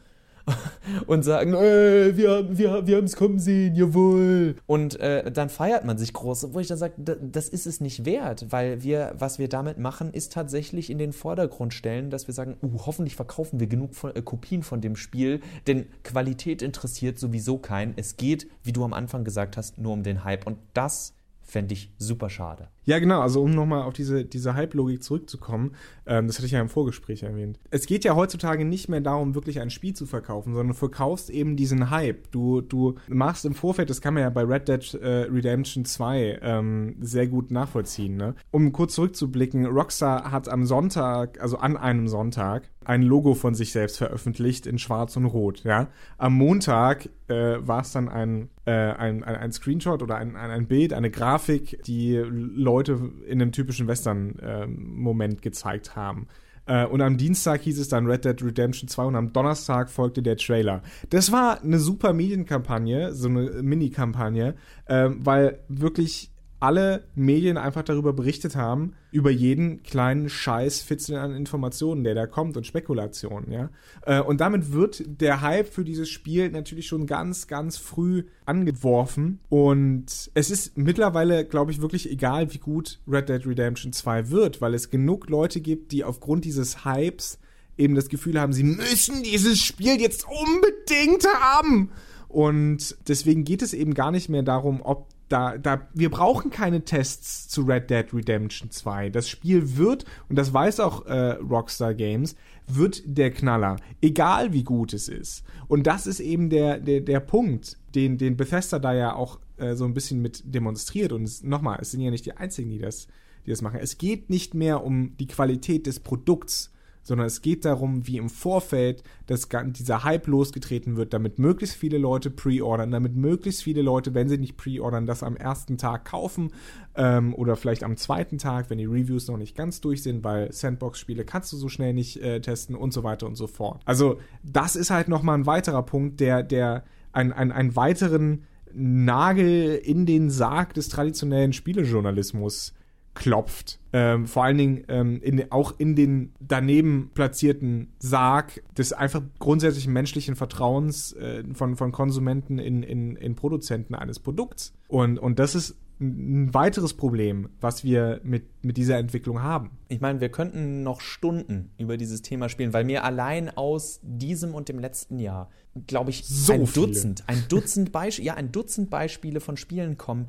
und 1.07 1.23
sagen, 1.23 1.53
äh, 1.53 2.15
wir, 2.15 2.57
wir, 2.57 2.87
wir 2.87 2.97
haben 2.97 3.05
es 3.05 3.15
kommen 3.15 3.39
sehen, 3.39 3.75
jawohl. 3.75 4.55
Und 4.65 4.99
äh, 4.99 5.31
dann 5.31 5.49
feiert 5.49 5.85
man 5.85 5.97
sich 5.97 6.13
groß, 6.13 6.53
wo 6.53 6.59
ich 6.59 6.67
dann 6.67 6.77
sage, 6.77 6.93
das 6.97 7.49
ist 7.49 7.67
es 7.67 7.81
nicht 7.81 8.05
wert, 8.05 8.45
weil 8.49 8.83
wir, 8.83 9.13
was 9.17 9.39
wir 9.39 9.49
damit 9.49 9.77
machen, 9.77 10.13
ist 10.13 10.33
tatsächlich 10.33 10.89
in 10.89 10.97
den 10.97 11.13
Vordergrund 11.13 11.73
stellen, 11.73 12.09
dass 12.09 12.27
wir 12.27 12.33
sagen, 12.33 12.57
uh, 12.61 12.85
hoffentlich 12.85 13.15
verkaufen 13.15 13.59
wir 13.59 13.67
genug 13.67 13.95
von, 13.95 14.15
äh, 14.15 14.21
Kopien 14.21 14.63
von 14.63 14.81
dem 14.81 14.95
Spiel, 14.95 15.41
denn 15.67 15.87
Qualität 16.03 16.61
interessiert 16.61 17.19
sowieso 17.19 17.57
keinen. 17.57 17.93
Es 17.97 18.17
geht, 18.17 18.47
wie 18.63 18.73
du 18.73 18.83
am 18.83 18.93
Anfang 18.93 19.23
gesagt 19.23 19.57
hast, 19.57 19.77
nur 19.77 19.93
um 19.93 20.03
den 20.03 20.23
Hype. 20.23 20.47
Und 20.47 20.57
das 20.73 21.13
fände 21.47 21.73
ich 21.73 21.91
super 21.97 22.29
schade. 22.29 22.67
Ja, 22.83 22.99
genau. 22.99 23.21
Also 23.21 23.41
um 23.41 23.51
nochmal 23.51 23.83
auf 23.83 23.93
diese, 23.93 24.25
diese 24.25 24.53
Hype-Logik 24.53 25.03
zurückzukommen, 25.03 25.71
ähm, 26.05 26.27
das 26.27 26.37
hatte 26.37 26.45
ich 26.45 26.51
ja 26.51 26.61
im 26.61 26.69
Vorgespräch 26.69 27.23
erwähnt. 27.23 27.59
Es 27.69 27.85
geht 27.85 28.03
ja 28.03 28.15
heutzutage 28.15 28.65
nicht 28.65 28.89
mehr 28.89 29.01
darum, 29.01 29.35
wirklich 29.35 29.59
ein 29.59 29.69
Spiel 29.69 29.93
zu 29.93 30.05
verkaufen, 30.05 30.53
sondern 30.53 30.69
du 30.69 30.73
verkaufst 30.73 31.29
eben 31.29 31.55
diesen 31.55 31.89
Hype. 31.89 32.31
Du, 32.31 32.61
du 32.61 32.95
machst 33.07 33.45
im 33.45 33.55
Vorfeld, 33.55 33.89
das 33.89 34.01
kann 34.01 34.13
man 34.13 34.23
ja 34.23 34.29
bei 34.29 34.43
Red 34.43 34.67
Dead 34.67 34.93
äh, 34.95 35.07
Redemption 35.29 35.85
2 35.85 36.39
ähm, 36.41 36.95
sehr 36.99 37.27
gut 37.27 37.51
nachvollziehen. 37.51 38.17
Ne? 38.17 38.35
Um 38.51 38.71
kurz 38.71 38.95
zurückzublicken, 38.95 39.65
Rockstar 39.65 40.31
hat 40.31 40.49
am 40.49 40.65
Sonntag, 40.65 41.41
also 41.41 41.57
an 41.57 41.77
einem 41.77 42.07
Sonntag, 42.07 42.69
ein 42.87 43.03
Logo 43.03 43.33
von 43.33 43.53
sich 43.53 43.73
selbst 43.73 43.97
veröffentlicht 43.97 44.65
in 44.65 44.79
Schwarz 44.79 45.17
und 45.17 45.25
Rot. 45.25 45.65
Ja? 45.65 45.89
Am 46.17 46.33
Montag 46.33 47.09
äh, 47.27 47.57
war 47.59 47.81
es 47.81 47.91
dann 47.91 48.07
ein, 48.07 48.49
äh, 48.65 48.71
ein, 48.71 49.25
ein, 49.25 49.35
ein, 49.35 49.51
Screenshot 49.51 50.01
oder 50.01 50.15
ein, 50.15 50.37
ein, 50.37 50.51
ein 50.51 50.67
Bild, 50.67 50.93
eine 50.93 51.11
Grafik, 51.11 51.83
die 51.83 52.15
Leute 52.15 53.11
in 53.27 53.41
einem 53.41 53.51
typischen 53.51 53.87
Western-Moment 53.87 55.33
ähm, 55.33 55.41
gezeigt 55.41 55.97
haben. 55.97 56.27
Äh, 56.65 56.85
und 56.85 57.01
am 57.01 57.17
Dienstag 57.17 57.61
hieß 57.61 57.77
es 57.77 57.89
dann 57.89 58.07
Red 58.07 58.23
Dead 58.23 58.41
Redemption 58.41 58.87
2 58.87 59.03
und 59.03 59.15
am 59.17 59.33
Donnerstag 59.33 59.89
folgte 59.89 60.23
der 60.23 60.37
Trailer. 60.37 60.81
Das 61.09 61.33
war 61.33 61.61
eine 61.61 61.79
super 61.79 62.13
Medienkampagne, 62.13 63.13
so 63.13 63.27
eine 63.27 63.61
Mini-Kampagne, 63.63 64.55
äh, 64.85 65.09
weil 65.11 65.59
wirklich 65.67 66.31
alle 66.59 67.03
Medien 67.15 67.57
einfach 67.57 67.83
darüber 67.83 68.13
berichtet 68.13 68.55
haben, 68.55 68.93
über 69.11 69.29
jeden 69.29 69.83
kleinen 69.83 70.27
Scheiß 70.29 70.81
Fitzel 70.81 71.17
an 71.17 71.35
Informationen, 71.35 72.03
der 72.03 72.15
da 72.15 72.25
kommt 72.25 72.57
und 72.57 72.65
Spekulationen, 72.65 73.51
ja. 73.51 73.69
Äh, 74.05 74.21
und 74.21 74.41
damit 74.41 74.71
wird 74.71 75.03
der 75.21 75.41
Hype 75.41 75.71
für 75.71 75.83
dieses 75.83 76.09
Spiel 76.09 76.49
natürlich 76.49 76.87
schon 76.87 77.05
ganz, 77.05 77.47
ganz 77.47 77.77
früh 77.77 78.23
angeworfen. 78.45 79.39
Und 79.49 80.31
es 80.33 80.49
ist 80.49 80.77
mittlerweile, 80.77 81.45
glaube 81.45 81.71
ich, 81.71 81.81
wirklich 81.81 82.09
egal, 82.09 82.53
wie 82.53 82.59
gut 82.59 82.99
Red 83.07 83.29
Dead 83.29 83.45
Redemption 83.45 83.93
2 83.93 84.29
wird, 84.29 84.61
weil 84.61 84.73
es 84.73 84.89
genug 84.89 85.29
Leute 85.29 85.61
gibt, 85.61 85.91
die 85.91 86.03
aufgrund 86.03 86.45
dieses 86.45 86.85
Hypes 86.85 87.39
eben 87.77 87.95
das 87.95 88.09
Gefühl 88.09 88.39
haben, 88.39 88.53
sie 88.53 88.63
müssen 88.63 89.21
dieses 89.23 89.59
Spiel 89.59 89.99
jetzt 90.01 90.25
unbedingt 90.27 91.25
haben. 91.39 91.91
Und 92.27 92.97
deswegen 93.07 93.43
geht 93.43 93.61
es 93.61 93.73
eben 93.73 93.93
gar 93.93 94.11
nicht 94.11 94.29
mehr 94.29 94.43
darum, 94.43 94.81
ob 94.81 95.07
da, 95.29 95.57
da, 95.57 95.87
wir 95.93 96.09
brauchen 96.09 96.51
keine 96.51 96.83
Tests 96.83 97.47
zu 97.49 97.63
Red 97.63 97.89
Dead 97.89 98.05
Redemption 98.13 98.71
2. 98.71 99.09
Das 99.09 99.27
Spiel 99.27 99.77
wird, 99.77 100.05
und 100.29 100.37
das 100.37 100.53
weiß 100.53 100.79
auch 100.79 101.05
äh, 101.05 101.31
Rockstar 101.33 101.93
Games, 101.93 102.35
wird 102.67 103.01
der 103.05 103.31
Knaller. 103.31 103.77
Egal 104.01 104.53
wie 104.53 104.63
gut 104.63 104.93
es 104.93 105.09
ist. 105.09 105.43
Und 105.67 105.87
das 105.87 106.07
ist 106.07 106.19
eben 106.19 106.49
der, 106.49 106.79
der, 106.79 107.01
der 107.01 107.19
Punkt, 107.19 107.77
den, 107.95 108.17
den 108.17 108.37
Bethesda 108.37 108.79
da 108.79 108.93
ja 108.93 109.15
auch 109.15 109.39
äh, 109.57 109.75
so 109.75 109.85
ein 109.85 109.93
bisschen 109.93 110.21
mit 110.21 110.43
demonstriert. 110.45 111.11
Und 111.11 111.43
nochmal, 111.43 111.79
es 111.81 111.91
sind 111.91 112.01
ja 112.01 112.11
nicht 112.11 112.25
die 112.25 112.37
einzigen, 112.37 112.69
die 112.69 112.79
das, 112.79 113.07
die 113.45 113.49
das 113.49 113.61
machen. 113.61 113.79
Es 113.81 113.97
geht 113.97 114.29
nicht 114.29 114.53
mehr 114.53 114.83
um 114.83 115.15
die 115.17 115.27
Qualität 115.27 115.87
des 115.87 115.99
Produkts, 115.99 116.71
sondern 117.07 117.25
es 117.25 117.41
geht 117.41 117.63
darum, 117.63 118.05
wie 118.05 118.17
im 118.17 118.29
Vorfeld 118.29 119.01
das, 119.27 119.47
dieser 119.67 120.03
Hype 120.03 120.27
losgetreten 120.27 120.97
wird, 120.97 121.13
damit 121.13 121.39
möglichst 121.39 121.77
viele 121.77 121.97
Leute 121.97 122.29
pre-ordern, 122.29 122.91
damit 122.91 123.15
möglichst 123.15 123.63
viele 123.63 123.81
Leute, 123.81 124.13
wenn 124.13 124.27
sie 124.27 124.37
nicht 124.37 124.57
pre-ordern, 124.57 125.05
das 125.05 125.23
am 125.23 125.37
ersten 125.37 125.77
Tag 125.77 126.03
kaufen 126.03 126.51
ähm, 126.95 127.33
oder 127.33 127.55
vielleicht 127.55 127.85
am 127.85 127.95
zweiten 127.95 128.39
Tag, 128.39 128.69
wenn 128.69 128.77
die 128.77 128.85
Reviews 128.85 129.29
noch 129.29 129.37
nicht 129.37 129.55
ganz 129.55 129.79
durch 129.79 130.03
sind, 130.03 130.25
weil 130.25 130.51
Sandbox-Spiele 130.51 131.23
kannst 131.23 131.53
du 131.53 131.57
so 131.57 131.69
schnell 131.69 131.93
nicht 131.93 132.21
äh, 132.21 132.41
testen 132.41 132.75
und 132.75 132.91
so 132.91 133.05
weiter 133.05 133.25
und 133.25 133.35
so 133.35 133.47
fort. 133.47 133.81
Also 133.85 134.19
das 134.43 134.75
ist 134.75 134.89
halt 134.89 135.07
nochmal 135.07 135.37
ein 135.37 135.45
weiterer 135.45 135.83
Punkt, 135.83 136.19
der, 136.19 136.43
der 136.43 136.83
ein, 137.13 137.31
ein, 137.31 137.53
einen 137.53 137.77
weiteren 137.77 138.43
Nagel 138.73 139.75
in 139.75 140.05
den 140.05 140.29
Sarg 140.29 140.73
des 140.73 140.89
traditionellen 140.89 141.53
Spielejournalismus 141.53 142.73
klopft. 143.17 143.79
Ähm, 143.93 144.27
vor 144.27 144.43
allen 144.43 144.57
Dingen 144.57 144.83
ähm, 144.87 145.21
in, 145.21 145.51
auch 145.51 145.73
in 145.77 145.95
den 145.95 146.33
daneben 146.39 147.11
platzierten 147.13 147.93
Sarg 147.99 148.63
des 148.77 148.93
einfach 148.93 149.21
grundsätzlichen 149.39 149.91
menschlichen 149.91 150.35
Vertrauens 150.35 151.13
äh, 151.13 151.43
von, 151.53 151.75
von 151.75 151.91
Konsumenten 151.91 152.59
in, 152.59 152.83
in, 152.83 153.15
in 153.15 153.35
Produzenten 153.35 153.95
eines 153.95 154.19
Produkts. 154.19 154.73
Und, 154.87 155.17
und 155.17 155.39
das 155.39 155.55
ist 155.55 155.75
ein 155.99 156.53
weiteres 156.53 156.93
Problem, 156.93 157.49
was 157.59 157.83
wir 157.83 158.21
mit, 158.23 158.63
mit 158.63 158.77
dieser 158.77 158.99
Entwicklung 158.99 159.41
haben. 159.41 159.71
Ich 159.87 159.99
meine, 159.99 160.21
wir 160.21 160.29
könnten 160.29 160.83
noch 160.83 161.01
Stunden 161.01 161.71
über 161.79 161.97
dieses 161.97 162.21
Thema 162.21 162.49
spielen, 162.49 162.71
weil 162.71 162.83
mir 162.83 163.03
allein 163.03 163.49
aus 163.49 163.99
diesem 164.03 164.53
und 164.53 164.69
dem 164.69 164.77
letzten 164.77 165.17
Jahr, 165.17 165.49
glaube 165.87 166.11
ich, 166.11 166.23
so 166.23 166.53
ein 166.53 166.67
viele. 166.67 166.87
Dutzend, 166.87 167.23
ein 167.27 167.43
Dutzend 167.49 167.91
Beispiele, 167.91 168.27
ja, 168.27 168.33
ein 168.35 168.51
Dutzend 168.51 168.91
Beispiele 168.91 169.39
von 169.39 169.57
Spielen 169.57 169.97
kommen, 169.97 170.27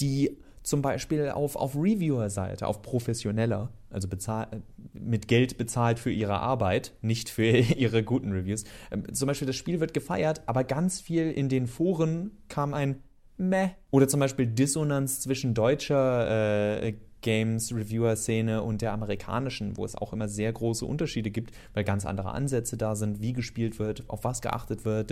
die 0.00 0.36
zum 0.66 0.82
Beispiel 0.82 1.30
auf, 1.30 1.54
auf 1.54 1.76
Reviewer-Seite, 1.76 2.66
auf 2.66 2.82
professioneller, 2.82 3.70
also 3.88 4.08
bezahl, 4.08 4.48
mit 4.92 5.28
Geld 5.28 5.58
bezahlt 5.58 6.00
für 6.00 6.10
ihre 6.10 6.40
Arbeit, 6.40 6.92
nicht 7.02 7.28
für 7.28 7.44
ihre 7.46 8.02
guten 8.02 8.32
Reviews. 8.32 8.64
Ähm, 8.90 9.14
zum 9.14 9.28
Beispiel 9.28 9.46
das 9.46 9.54
Spiel 9.54 9.78
wird 9.78 9.94
gefeiert, 9.94 10.42
aber 10.46 10.64
ganz 10.64 11.00
viel 11.00 11.30
in 11.30 11.48
den 11.48 11.68
Foren 11.68 12.32
kam 12.48 12.74
ein 12.74 13.00
Meh. 13.36 13.68
Oder 13.92 14.08
zum 14.08 14.18
Beispiel 14.18 14.48
Dissonanz 14.48 15.20
zwischen 15.20 15.54
deutscher 15.54 16.82
äh, 16.82 16.94
Games-Reviewer-Szene 17.22 18.62
und 18.62 18.82
der 18.82 18.92
amerikanischen, 18.92 19.76
wo 19.76 19.84
es 19.84 19.94
auch 19.96 20.12
immer 20.12 20.28
sehr 20.28 20.52
große 20.52 20.84
Unterschiede 20.84 21.30
gibt, 21.30 21.52
weil 21.74 21.84
ganz 21.84 22.06
andere 22.06 22.32
Ansätze 22.32 22.76
da 22.76 22.94
sind, 22.94 23.20
wie 23.20 23.32
gespielt 23.32 23.78
wird, 23.78 24.04
auf 24.08 24.24
was 24.24 24.40
geachtet 24.40 24.84
wird. 24.84 25.10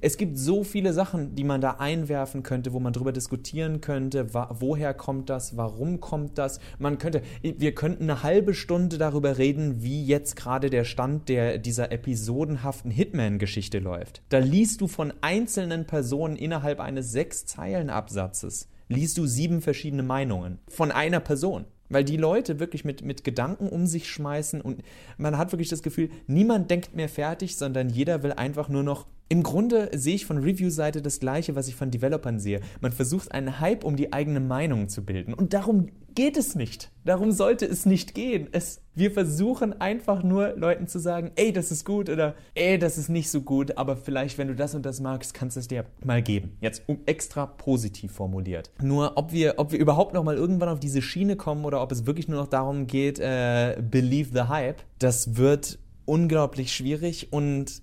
Es 0.00 0.16
gibt 0.16 0.38
so 0.38 0.64
viele 0.64 0.92
Sachen, 0.92 1.34
die 1.34 1.44
man 1.44 1.60
da 1.60 1.72
einwerfen 1.78 2.42
könnte, 2.42 2.72
wo 2.72 2.80
man 2.80 2.92
darüber 2.92 3.12
diskutieren 3.12 3.80
könnte, 3.80 4.32
woher 4.32 4.94
kommt 4.94 5.30
das, 5.30 5.56
warum 5.56 6.00
kommt 6.00 6.38
das. 6.38 6.60
Man 6.78 6.98
könnte, 6.98 7.22
wir 7.42 7.74
könnten 7.74 8.04
eine 8.04 8.22
halbe 8.22 8.54
Stunde 8.54 8.98
darüber 8.98 9.38
reden, 9.38 9.82
wie 9.82 10.04
jetzt 10.04 10.36
gerade 10.36 10.70
der 10.70 10.84
Stand 10.84 11.28
der, 11.28 11.58
dieser 11.58 11.92
episodenhaften 11.92 12.90
Hitman-Geschichte 12.90 13.78
läuft. 13.78 14.22
Da 14.28 14.38
liest 14.38 14.80
du 14.80 14.88
von 14.88 15.12
einzelnen 15.20 15.86
Personen 15.86 16.36
innerhalb 16.36 16.80
eines 16.80 17.12
Sechs-Zeilen-Absatzes 17.12 18.68
liest 18.88 19.18
du 19.18 19.26
sieben 19.26 19.60
verschiedene 19.60 20.02
Meinungen 20.02 20.58
von 20.68 20.92
einer 20.92 21.20
Person. 21.20 21.66
Weil 21.90 22.04
die 22.04 22.16
Leute 22.16 22.60
wirklich 22.60 22.84
mit, 22.84 23.02
mit 23.02 23.24
Gedanken 23.24 23.68
um 23.68 23.86
sich 23.86 24.08
schmeißen 24.08 24.60
und 24.60 24.82
man 25.18 25.36
hat 25.36 25.52
wirklich 25.52 25.68
das 25.68 25.82
Gefühl, 25.82 26.08
niemand 26.26 26.70
denkt 26.70 26.94
mehr 26.96 27.10
fertig, 27.10 27.56
sondern 27.56 27.90
jeder 27.90 28.22
will 28.22 28.32
einfach 28.32 28.68
nur 28.68 28.82
noch 28.82 29.06
Im 29.28 29.42
Grunde 29.42 29.90
sehe 29.94 30.14
ich 30.14 30.26
von 30.26 30.38
Review-Seite 30.38 31.00
das 31.00 31.18
Gleiche, 31.18 31.56
was 31.56 31.66
ich 31.66 31.74
von 31.74 31.90
Developern 31.90 32.38
sehe. 32.38 32.60
Man 32.80 32.92
versucht 32.92 33.32
einen 33.32 33.58
Hype 33.58 33.82
um 33.82 33.96
die 33.96 34.12
eigene 34.12 34.40
Meinung 34.40 34.88
zu 34.88 35.04
bilden. 35.04 35.32
Und 35.32 35.54
darum 35.54 35.88
geht 36.14 36.36
es 36.36 36.54
nicht. 36.54 36.90
Darum 37.04 37.32
sollte 37.32 37.66
es 37.66 37.86
nicht 37.86 38.14
gehen. 38.14 38.48
Es, 38.52 38.82
wir 38.94 39.10
versuchen 39.10 39.80
einfach 39.80 40.22
nur 40.22 40.54
Leuten 40.56 40.86
zu 40.86 40.98
sagen, 40.98 41.32
ey, 41.36 41.52
das 41.52 41.72
ist 41.72 41.84
gut 41.84 42.08
oder 42.10 42.34
ey, 42.54 42.78
das 42.78 42.98
ist 42.98 43.08
nicht 43.08 43.30
so 43.30 43.40
gut, 43.40 43.76
aber 43.76 43.96
vielleicht, 43.96 44.38
wenn 44.38 44.48
du 44.48 44.54
das 44.54 44.74
und 44.74 44.84
das 44.86 45.00
magst, 45.00 45.34
kannst 45.34 45.56
du 45.56 45.60
es 45.60 45.68
dir 45.68 45.86
mal 46.04 46.22
geben. 46.22 46.56
Jetzt 46.60 46.82
um 46.86 47.00
extra 47.06 47.46
positiv 47.46 48.12
formuliert. 48.12 48.70
Nur, 48.82 49.16
ob 49.16 49.32
wir, 49.32 49.54
ob 49.56 49.72
wir 49.72 49.78
überhaupt 49.78 50.14
noch 50.14 50.22
mal 50.22 50.36
irgendwann 50.36 50.68
auf 50.68 50.80
diese 50.80 51.02
Schiene 51.02 51.36
kommen 51.36 51.64
oder 51.64 51.82
ob 51.82 51.90
es 51.92 52.06
wirklich 52.06 52.28
nur 52.28 52.38
noch 52.38 52.48
darum 52.48 52.86
geht, 52.86 53.18
äh, 53.18 53.82
believe 53.82 54.30
the 54.32 54.48
hype, 54.48 54.82
das 54.98 55.36
wird 55.36 55.78
unglaublich 56.04 56.72
schwierig 56.72 57.32
und 57.32 57.82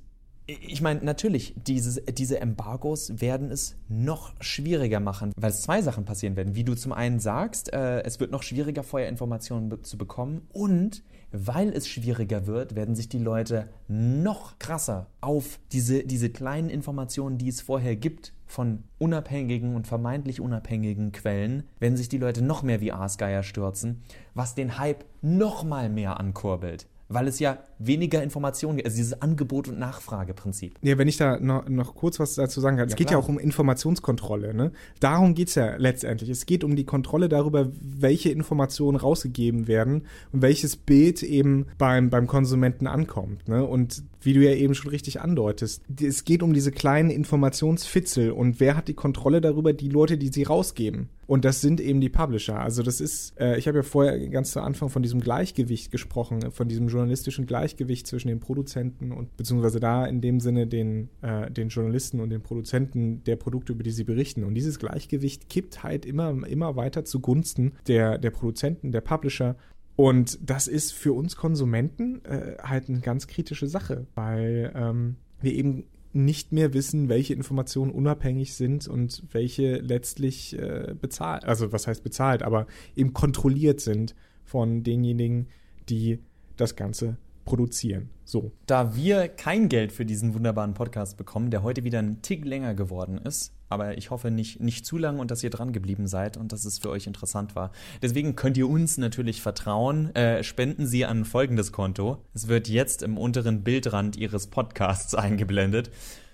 ich 0.59 0.81
meine, 0.81 1.03
natürlich, 1.03 1.55
dieses, 1.55 2.01
diese 2.05 2.39
Embargos 2.39 3.21
werden 3.21 3.51
es 3.51 3.75
noch 3.87 4.33
schwieriger 4.41 4.99
machen, 4.99 5.31
weil 5.35 5.51
es 5.51 5.61
zwei 5.61 5.81
Sachen 5.81 6.05
passieren 6.05 6.35
werden. 6.35 6.55
Wie 6.55 6.63
du 6.63 6.75
zum 6.75 6.93
einen 6.93 7.19
sagst, 7.19 7.71
äh, 7.73 8.01
es 8.01 8.19
wird 8.19 8.31
noch 8.31 8.43
schwieriger, 8.43 8.83
vorher 8.83 9.09
Informationen 9.09 9.69
be 9.69 9.81
zu 9.81 9.97
bekommen 9.97 10.47
und 10.51 11.03
weil 11.31 11.69
es 11.69 11.87
schwieriger 11.87 12.45
wird, 12.45 12.75
werden 12.75 12.95
sich 12.95 13.07
die 13.07 13.17
Leute 13.17 13.69
noch 13.87 14.59
krasser 14.59 15.07
auf 15.21 15.59
diese, 15.71 16.03
diese 16.03 16.29
kleinen 16.29 16.69
Informationen, 16.69 17.37
die 17.37 17.47
es 17.47 17.61
vorher 17.61 17.95
gibt, 17.95 18.33
von 18.45 18.83
unabhängigen 18.97 19.75
und 19.75 19.87
vermeintlich 19.87 20.41
unabhängigen 20.41 21.13
Quellen, 21.13 21.63
werden 21.79 21.95
sich 21.95 22.09
die 22.09 22.17
Leute 22.17 22.41
noch 22.41 22.63
mehr 22.63 22.81
wie 22.81 22.91
Aasgeier 22.91 23.43
stürzen, 23.43 24.01
was 24.33 24.55
den 24.55 24.77
Hype 24.77 25.05
noch 25.21 25.63
mal 25.63 25.89
mehr 25.89 26.19
ankurbelt 26.19 26.87
weil 27.13 27.27
es 27.27 27.39
ja 27.39 27.59
weniger 27.79 28.21
Informationen 28.23 28.77
gibt, 28.77 28.87
also 28.87 28.97
dieses 28.97 29.21
Angebot- 29.21 29.67
und 29.67 29.79
Nachfrageprinzip. 29.79 30.77
Ja, 30.81 30.97
wenn 30.97 31.07
ich 31.07 31.17
da 31.17 31.39
noch, 31.39 31.67
noch 31.67 31.95
kurz 31.95 32.19
was 32.19 32.35
dazu 32.35 32.61
sagen 32.61 32.77
kann. 32.77 32.87
Ja, 32.87 32.93
es 32.93 32.95
geht 32.95 33.07
klar. 33.07 33.19
ja 33.19 33.25
auch 33.25 33.29
um 33.29 33.39
Informationskontrolle. 33.39 34.53
Ne? 34.53 34.71
Darum 34.99 35.33
geht 35.33 35.49
es 35.49 35.55
ja 35.55 35.75
letztendlich. 35.77 36.29
Es 36.29 36.45
geht 36.45 36.63
um 36.63 36.75
die 36.75 36.85
Kontrolle 36.85 37.29
darüber, 37.29 37.69
welche 37.81 38.29
Informationen 38.29 38.97
rausgegeben 38.97 39.67
werden 39.67 40.05
und 40.31 40.41
welches 40.41 40.75
Bild 40.75 41.23
eben 41.23 41.67
beim, 41.77 42.09
beim 42.09 42.27
Konsumenten 42.27 42.87
ankommt. 42.87 43.47
Ne? 43.47 43.65
Und 43.65 44.03
wie 44.21 44.33
du 44.33 44.41
ja 44.41 44.51
eben 44.51 44.75
schon 44.75 44.91
richtig 44.91 45.21
andeutest, 45.21 45.83
es 46.01 46.23
geht 46.23 46.43
um 46.43 46.53
diese 46.53 46.71
kleinen 46.71 47.09
Informationsfitzel 47.09 48.31
und 48.31 48.59
wer 48.59 48.75
hat 48.75 48.87
die 48.87 48.93
Kontrolle 48.93 49.41
darüber? 49.41 49.73
Die 49.73 49.89
Leute, 49.89 50.17
die 50.17 50.29
sie 50.29 50.43
rausgeben. 50.43 51.09
Und 51.27 51.45
das 51.45 51.61
sind 51.61 51.79
eben 51.79 52.01
die 52.01 52.09
Publisher. 52.09 52.59
Also 52.59 52.83
das 52.83 52.99
ist, 52.99 53.39
äh, 53.39 53.57
ich 53.57 53.67
habe 53.67 53.77
ja 53.77 53.83
vorher 53.83 54.19
ganz 54.27 54.51
zu 54.51 54.59
Anfang 54.59 54.89
von 54.89 55.01
diesem 55.01 55.21
Gleichgewicht 55.21 55.89
gesprochen, 55.89 56.51
von 56.51 56.67
diesem 56.67 56.89
journalistischen 56.89 57.45
Gleichgewicht 57.45 58.05
zwischen 58.05 58.27
den 58.27 58.41
Produzenten 58.41 59.13
und 59.13 59.37
beziehungsweise 59.37 59.79
da 59.79 60.05
in 60.05 60.19
dem 60.19 60.41
Sinne 60.41 60.67
den, 60.67 61.09
äh, 61.21 61.49
den 61.49 61.69
Journalisten 61.69 62.19
und 62.19 62.31
den 62.31 62.41
Produzenten 62.41 63.23
der 63.23 63.37
Produkte, 63.37 63.71
über 63.71 63.83
die 63.83 63.91
sie 63.91 64.03
berichten. 64.03 64.43
Und 64.43 64.55
dieses 64.55 64.77
Gleichgewicht 64.77 65.47
kippt 65.47 65.83
halt 65.83 66.05
immer, 66.05 66.45
immer 66.45 66.75
weiter 66.75 67.05
zugunsten 67.05 67.73
der, 67.87 68.17
der 68.17 68.31
Produzenten, 68.31 68.91
der 68.91 69.01
Publisher. 69.01 69.55
Und 70.01 70.39
das 70.41 70.67
ist 70.67 70.93
für 70.93 71.13
uns 71.13 71.35
Konsumenten 71.35 72.25
äh, 72.25 72.57
halt 72.59 72.89
eine 72.89 73.01
ganz 73.01 73.27
kritische 73.27 73.67
Sache, 73.67 74.07
weil 74.15 74.71
ähm, 74.73 75.17
wir 75.41 75.53
eben 75.53 75.83
nicht 76.11 76.51
mehr 76.51 76.73
wissen, 76.73 77.07
welche 77.07 77.35
Informationen 77.35 77.91
unabhängig 77.91 78.55
sind 78.55 78.87
und 78.87 79.21
welche 79.31 79.75
letztlich 79.75 80.57
äh, 80.57 80.95
bezahlt, 80.99 81.45
also 81.45 81.71
was 81.71 81.85
heißt 81.85 82.03
bezahlt, 82.03 82.41
aber 82.41 82.65
eben 82.95 83.13
kontrolliert 83.13 83.79
sind 83.79 84.15
von 84.43 84.81
denjenigen, 84.81 85.49
die 85.87 86.17
das 86.57 86.75
Ganze 86.75 87.17
produzieren. 87.45 88.09
So. 88.25 88.53
Da 88.65 88.95
wir 88.95 89.27
kein 89.27 89.69
Geld 89.69 89.91
für 89.91 90.07
diesen 90.07 90.33
wunderbaren 90.33 90.73
Podcast 90.73 91.15
bekommen, 91.15 91.51
der 91.51 91.61
heute 91.61 91.83
wieder 91.83 91.99
ein 91.99 92.23
Tick 92.23 92.43
länger 92.43 92.73
geworden 92.73 93.19
ist, 93.19 93.53
aber 93.71 93.97
ich 93.97 94.09
hoffe 94.09 94.31
nicht, 94.31 94.59
nicht 94.59 94.85
zu 94.85 94.97
lang 94.97 95.19
und 95.19 95.31
dass 95.31 95.43
ihr 95.43 95.49
dran 95.49 95.71
geblieben 95.71 96.07
seid 96.07 96.35
und 96.35 96.51
dass 96.51 96.65
es 96.65 96.79
für 96.79 96.89
euch 96.89 97.07
interessant 97.07 97.55
war. 97.55 97.71
Deswegen 98.01 98.35
könnt 98.35 98.57
ihr 98.57 98.69
uns 98.69 98.97
natürlich 98.97 99.41
vertrauen. 99.41 100.13
Äh, 100.13 100.43
spenden 100.43 100.85
Sie 100.85 101.05
an 101.05 101.23
folgendes 101.23 101.71
Konto. 101.71 102.17
Es 102.33 102.47
wird 102.49 102.67
jetzt 102.67 103.01
im 103.01 103.17
unteren 103.17 103.63
Bildrand 103.63 104.17
Ihres 104.17 104.47
Podcasts 104.47 105.15
eingeblendet. 105.15 105.89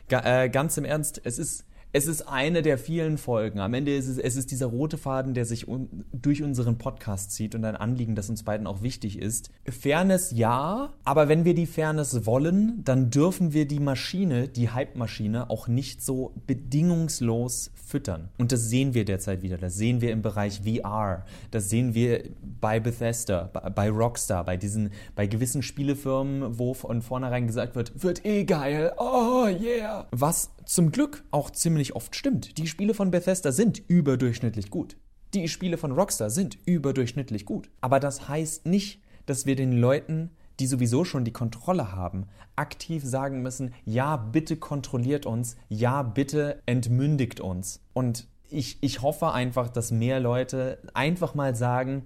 Ga 0.09 0.43
äh, 0.43 0.49
ganz 0.49 0.77
im 0.77 0.85
Ernst, 0.85 1.21
es 1.23 1.37
ist 1.37 1.66
es 1.93 2.07
ist 2.07 2.27
eine 2.27 2.61
der 2.61 2.77
vielen 2.77 3.17
Folgen. 3.17 3.59
Am 3.59 3.73
Ende 3.73 3.95
ist 3.95 4.07
es, 4.07 4.17
es 4.17 4.35
ist 4.35 4.51
dieser 4.51 4.67
rote 4.67 4.97
Faden, 4.97 5.33
der 5.33 5.45
sich 5.45 5.67
un 5.67 6.05
durch 6.11 6.43
unseren 6.43 6.77
Podcast 6.77 7.31
zieht 7.31 7.55
und 7.55 7.63
ein 7.63 7.75
Anliegen, 7.75 8.15
das 8.15 8.29
uns 8.29 8.43
beiden 8.43 8.67
auch 8.67 8.81
wichtig 8.81 9.19
ist. 9.19 9.49
Fairness 9.67 10.31
ja, 10.31 10.93
aber 11.03 11.29
wenn 11.29 11.45
wir 11.45 11.53
die 11.53 11.65
Fairness 11.65 12.25
wollen, 12.25 12.83
dann 12.83 13.09
dürfen 13.09 13.53
wir 13.53 13.67
die 13.67 13.79
Maschine, 13.79 14.47
die 14.47 14.69
Hype-Maschine, 14.69 15.49
auch 15.49 15.67
nicht 15.67 16.03
so 16.03 16.33
bedingungslos 16.45 17.71
füttern. 17.75 18.29
Und 18.37 18.51
das 18.51 18.69
sehen 18.69 18.93
wir 18.93 19.05
derzeit 19.05 19.41
wieder. 19.41 19.57
Das 19.57 19.75
sehen 19.75 20.01
wir 20.01 20.11
im 20.11 20.21
Bereich 20.21 20.61
VR. 20.61 21.25
Das 21.51 21.69
sehen 21.69 21.93
wir 21.93 22.23
bei 22.59 22.79
Bethesda, 22.79 23.45
bei 23.73 23.89
Rockstar, 23.89 24.43
bei 24.43 24.57
diesen, 24.57 24.91
bei 25.15 25.25
gewissen 25.27 25.63
Spielefirmen, 25.63 26.59
wo 26.59 26.73
von 26.73 27.01
vornherein 27.01 27.47
gesagt 27.47 27.75
wird, 27.75 28.03
wird 28.03 28.25
eh 28.25 28.43
geil. 28.43 28.91
Oh 28.97 29.47
yeah. 29.47 30.05
Was 30.11 30.51
zum 30.65 30.91
Glück 30.91 31.23
auch 31.31 31.49
ziemlich 31.49 31.76
oft 31.95 32.15
stimmt. 32.15 32.57
Die 32.57 32.67
Spiele 32.67 32.93
von 32.93 33.11
Bethesda 33.11 33.51
sind 33.51 33.81
überdurchschnittlich 33.87 34.69
gut. 34.69 34.97
Die 35.33 35.47
Spiele 35.47 35.77
von 35.77 35.91
Rockstar 35.91 36.29
sind 36.29 36.57
überdurchschnittlich 36.65 37.45
gut. 37.45 37.69
Aber 37.81 37.99
das 37.99 38.27
heißt 38.27 38.65
nicht, 38.65 39.01
dass 39.25 39.45
wir 39.45 39.55
den 39.55 39.73
Leuten, 39.73 40.31
die 40.59 40.67
sowieso 40.67 41.03
schon 41.05 41.25
die 41.25 41.33
Kontrolle 41.33 41.91
haben, 41.91 42.27
aktiv 42.55 43.03
sagen 43.03 43.41
müssen, 43.41 43.73
ja, 43.85 44.17
bitte 44.17 44.57
kontrolliert 44.57 45.25
uns, 45.25 45.55
ja, 45.69 46.01
bitte 46.01 46.61
entmündigt 46.65 47.39
uns. 47.39 47.81
Und 47.93 48.27
ich, 48.49 48.77
ich 48.81 49.01
hoffe 49.01 49.31
einfach, 49.31 49.69
dass 49.69 49.91
mehr 49.91 50.19
Leute 50.19 50.79
einfach 50.93 51.35
mal 51.35 51.55
sagen, 51.55 52.05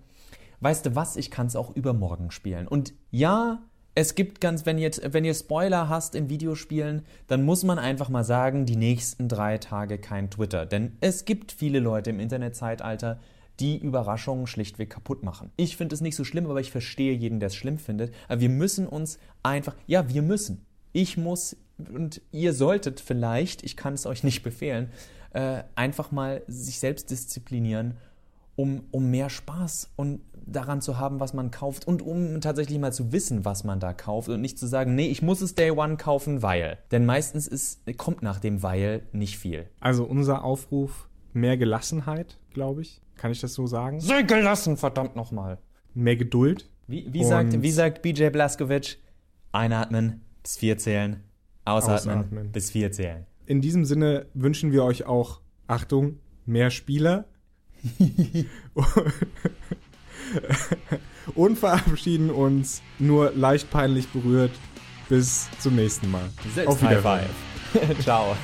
weißt 0.60 0.86
du 0.88 0.96
was, 0.96 1.16
ich 1.16 1.32
kann 1.32 1.48
es 1.48 1.56
auch 1.56 1.76
übermorgen 1.76 2.32
spielen. 2.32 2.68
Und 2.68 2.94
ja, 3.12 3.62
es 3.94 4.16
gibt 4.16 4.40
ganz, 4.40 4.66
wenn 4.66 4.78
jetzt, 4.78 5.02
wenn 5.14 5.26
ihr 5.26 5.34
Spoiler 5.34 5.90
hast 5.90 6.16
in 6.16 6.30
Videospielen, 6.30 7.06
dann 7.28 7.44
muss 7.44 7.64
man 7.64 7.78
einfach 7.78 8.10
mal 8.10 8.24
sagen, 8.24 8.66
die 8.66 8.78
nächsten 8.78 9.28
drei 9.28 9.58
Tage 9.58 9.98
kein 9.98 10.30
Twitter. 10.30 10.66
Denn 10.66 10.98
es 11.02 11.26
gibt 11.26 11.52
viele 11.52 11.80
Leute 11.80 12.12
im 12.12 12.20
Internetzeitalter, 12.20 13.20
die 13.60 13.78
Überraschungen 13.78 14.48
schlichtweg 14.48 14.90
kaputt 14.90 15.24
machen. 15.24 15.52
Ich 15.58 15.78
finde 15.78 15.94
es 15.94 16.02
nicht 16.02 16.16
so 16.16 16.24
schlimm, 16.24 16.46
aber 16.50 16.62
ich 16.62 16.72
verstehe 16.72 17.14
jeden, 17.14 17.40
der 17.40 17.48
es 17.48 17.56
schlimm 17.56 17.78
findet. 17.78 18.14
Aber 18.28 18.40
wir 18.40 18.50
müssen 18.50 18.88
uns 18.88 19.20
einfach, 19.44 19.76
ja, 19.88 20.10
wir 20.10 20.22
müssen. 20.22 20.66
Ich 20.94 21.18
muss 21.18 21.58
und 21.78 22.22
ihr 22.32 22.54
solltet 22.54 23.00
vielleicht, 23.00 23.64
ich 23.64 23.76
kann 23.76 23.94
es 23.94 24.06
euch 24.06 24.24
nicht 24.24 24.44
befehlen, 24.44 24.92
äh, 25.34 25.64
einfach 25.76 26.12
mal 26.12 26.44
sich 26.48 26.80
selbst 26.80 27.10
disziplinieren 27.10 27.98
um, 28.56 28.84
um 28.92 29.10
mehr 29.10 29.30
Spaß 29.30 29.90
und 29.96 30.22
daran 30.46 30.82
zu 30.82 30.98
haben, 30.98 31.20
was 31.20 31.34
man 31.34 31.52
kauft 31.52 31.88
und 31.88 32.02
um 32.02 32.42
tatsächlich 32.42 32.80
mal 32.80 32.94
zu 32.94 33.12
wissen, 33.12 33.46
was 33.46 33.64
man 33.64 33.80
da 33.80 33.94
kauft 33.94 34.30
und 34.30 34.42
nicht 34.42 34.58
zu 34.58 34.68
sagen, 34.68 34.96
nee, 34.96 35.08
ich 35.08 35.22
muss 35.22 35.42
es 35.42 35.56
Day 35.56 35.72
One 35.72 35.98
kaufen, 35.98 36.42
weil. 36.42 36.78
Denn 36.92 37.06
meistens 37.06 37.48
ist, 37.48 37.82
kommt 37.98 38.22
nach 38.22 38.40
dem 38.40 38.64
Weil 38.64 39.04
nicht 39.12 39.38
viel. 39.38 39.70
Also 39.80 40.04
unser 40.04 40.44
Aufruf, 40.44 41.08
mehr 41.34 41.58
Gelassenheit, 41.58 42.38
glaube 42.54 42.82
ich. 42.82 43.02
Kann 43.18 43.32
ich 43.32 43.42
das 43.42 43.54
so 43.54 43.68
sagen? 43.68 44.00
Sehr 44.00 44.24
gelassen, 44.24 44.78
verdammt 44.78 45.16
nochmal. 45.16 45.60
Mehr 45.94 46.16
Geduld. 46.16 46.70
Wie, 46.88 47.08
wie, 47.14 47.24
sagt, 47.24 47.62
wie 47.62 47.72
sagt 47.72 48.02
BJ 48.02 48.30
Blaskovic? 48.30 48.98
Einatmen, 49.52 50.22
bis 50.44 50.58
vier 50.58 50.78
zählen. 50.78 51.24
Ausatmen, 51.66 52.20
ausatmen, 52.20 52.52
bis 52.52 52.72
vier 52.72 52.92
zählen. 52.92 53.26
In 53.46 53.62
diesem 53.62 53.86
Sinne 53.86 54.26
wünschen 54.34 54.72
wir 54.72 54.84
euch 54.84 55.06
auch, 55.06 55.42
Achtung, 55.68 56.20
mehr 56.46 56.70
Spieler 56.70 57.26
und 61.36 61.58
verabschieden 61.58 62.30
uns 62.30 62.82
nur 63.00 63.32
leicht 63.32 63.70
peinlich 63.70 64.08
berührt. 64.10 64.52
Bis 65.10 65.50
zum 65.60 65.76
nächsten 65.76 66.10
Mal. 66.10 66.30
Selbst 66.56 66.70
Auf 66.70 66.82
Wiedersehen. 66.82 67.30
Ciao. 68.02 68.36